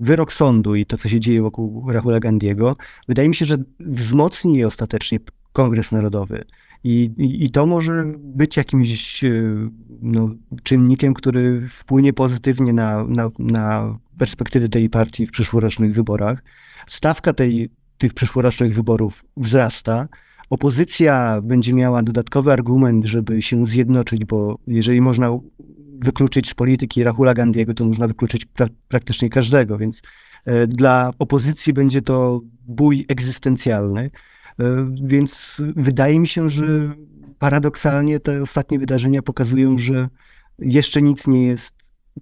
wyrok 0.00 0.32
sądu 0.32 0.74
i 0.74 0.86
to, 0.86 0.98
co 0.98 1.08
się 1.08 1.20
dzieje 1.20 1.42
wokół 1.42 1.92
Rahula 1.92 2.20
Gandiego, 2.20 2.76
wydaje 3.08 3.28
mi 3.28 3.34
się, 3.34 3.44
że 3.44 3.56
wzmocni 3.80 4.58
je 4.58 4.66
ostatecznie 4.66 5.18
Kongres 5.52 5.92
Narodowy. 5.92 6.44
I, 6.84 7.10
i, 7.18 7.44
I, 7.44 7.50
to 7.50 7.66
może 7.66 8.04
być 8.18 8.56
jakimś 8.56 9.24
e, 9.24 9.30
no, 10.02 10.34
czynnikiem, 10.62 11.14
który 11.14 11.60
wpłynie 11.68 12.12
pozytywnie 12.12 12.72
na, 12.72 13.04
na, 13.04 13.28
na 13.38 13.98
perspektywy 14.18 14.68
tej 14.68 14.90
partii 14.90 15.26
w 15.26 15.30
przyszłorocznych 15.30 15.94
wyborach. 15.94 16.42
Stawka 16.88 17.32
tej, 17.32 17.70
tych 17.98 18.14
przyszłorocznych 18.14 18.74
wyborów 18.74 19.24
wzrasta 19.36 20.08
opozycja 20.52 21.40
będzie 21.42 21.74
miała 21.74 22.02
dodatkowy 22.02 22.52
argument, 22.52 23.04
żeby 23.04 23.42
się 23.42 23.66
zjednoczyć, 23.66 24.24
bo 24.24 24.58
jeżeli 24.66 25.00
można 25.00 25.38
wykluczyć 26.04 26.50
z 26.50 26.54
polityki 26.54 27.04
Rahula 27.04 27.34
Gandiego, 27.34 27.74
to 27.74 27.84
można 27.84 28.08
wykluczyć 28.08 28.44
pra 28.44 28.66
praktycznie 28.88 29.30
każdego, 29.30 29.78
więc 29.78 30.02
e, 30.44 30.66
dla 30.66 31.10
opozycji 31.18 31.72
będzie 31.72 32.02
to 32.02 32.40
bój 32.66 33.06
egzystencjalny. 33.08 34.10
E, 34.60 34.90
więc 35.02 35.62
wydaje 35.76 36.20
mi 36.20 36.28
się, 36.28 36.48
że 36.48 36.64
paradoksalnie 37.38 38.20
te 38.20 38.42
ostatnie 38.42 38.78
wydarzenia 38.78 39.22
pokazują, 39.22 39.78
że 39.78 40.08
jeszcze 40.58 41.02
nic 41.02 41.26
nie 41.26 41.46
jest 41.46 41.72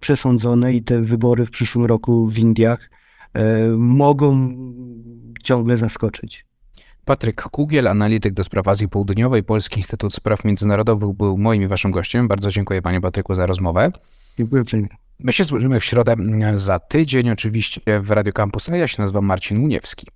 przesądzone 0.00 0.74
i 0.74 0.82
te 0.82 1.02
wybory 1.02 1.46
w 1.46 1.50
przyszłym 1.50 1.84
roku 1.84 2.26
w 2.26 2.38
Indiach 2.38 2.90
e, 3.34 3.68
mogą 3.76 4.56
ciągle 5.42 5.76
zaskoczyć. 5.76 6.49
Patryk 7.10 7.42
Kugiel, 7.42 7.88
analityk 7.88 8.34
do 8.34 8.44
spraw 8.44 8.68
Azji 8.68 8.88
Południowej, 8.88 9.42
Polski 9.42 9.76
Instytut 9.78 10.14
Spraw 10.14 10.44
Międzynarodowych, 10.44 11.16
był 11.16 11.38
moim 11.38 11.62
i 11.62 11.66
waszym 11.66 11.90
gościem. 11.90 12.28
Bardzo 12.28 12.50
dziękuję 12.50 12.82
panie 12.82 13.00
Patryku 13.00 13.34
za 13.34 13.46
rozmowę. 13.46 13.92
Dziękuję 14.38 14.62
uprzejmie. 14.62 14.88
My 15.18 15.32
się 15.32 15.44
słyszymy 15.44 15.80
w 15.80 15.84
środę 15.84 16.16
za 16.54 16.78
tydzień, 16.78 17.30
oczywiście 17.30 18.00
w 18.00 18.10
Radio 18.10 18.32
Campus, 18.32 18.68
a 18.68 18.76
ja 18.76 18.88
się 18.88 19.02
nazywam 19.02 19.24
Marcin 19.24 19.64
Uniewski. 19.64 20.06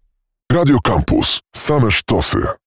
Radio 0.53 0.79
Campus. 0.81 1.41
Same 1.57 1.91
sztosy. 1.91 2.39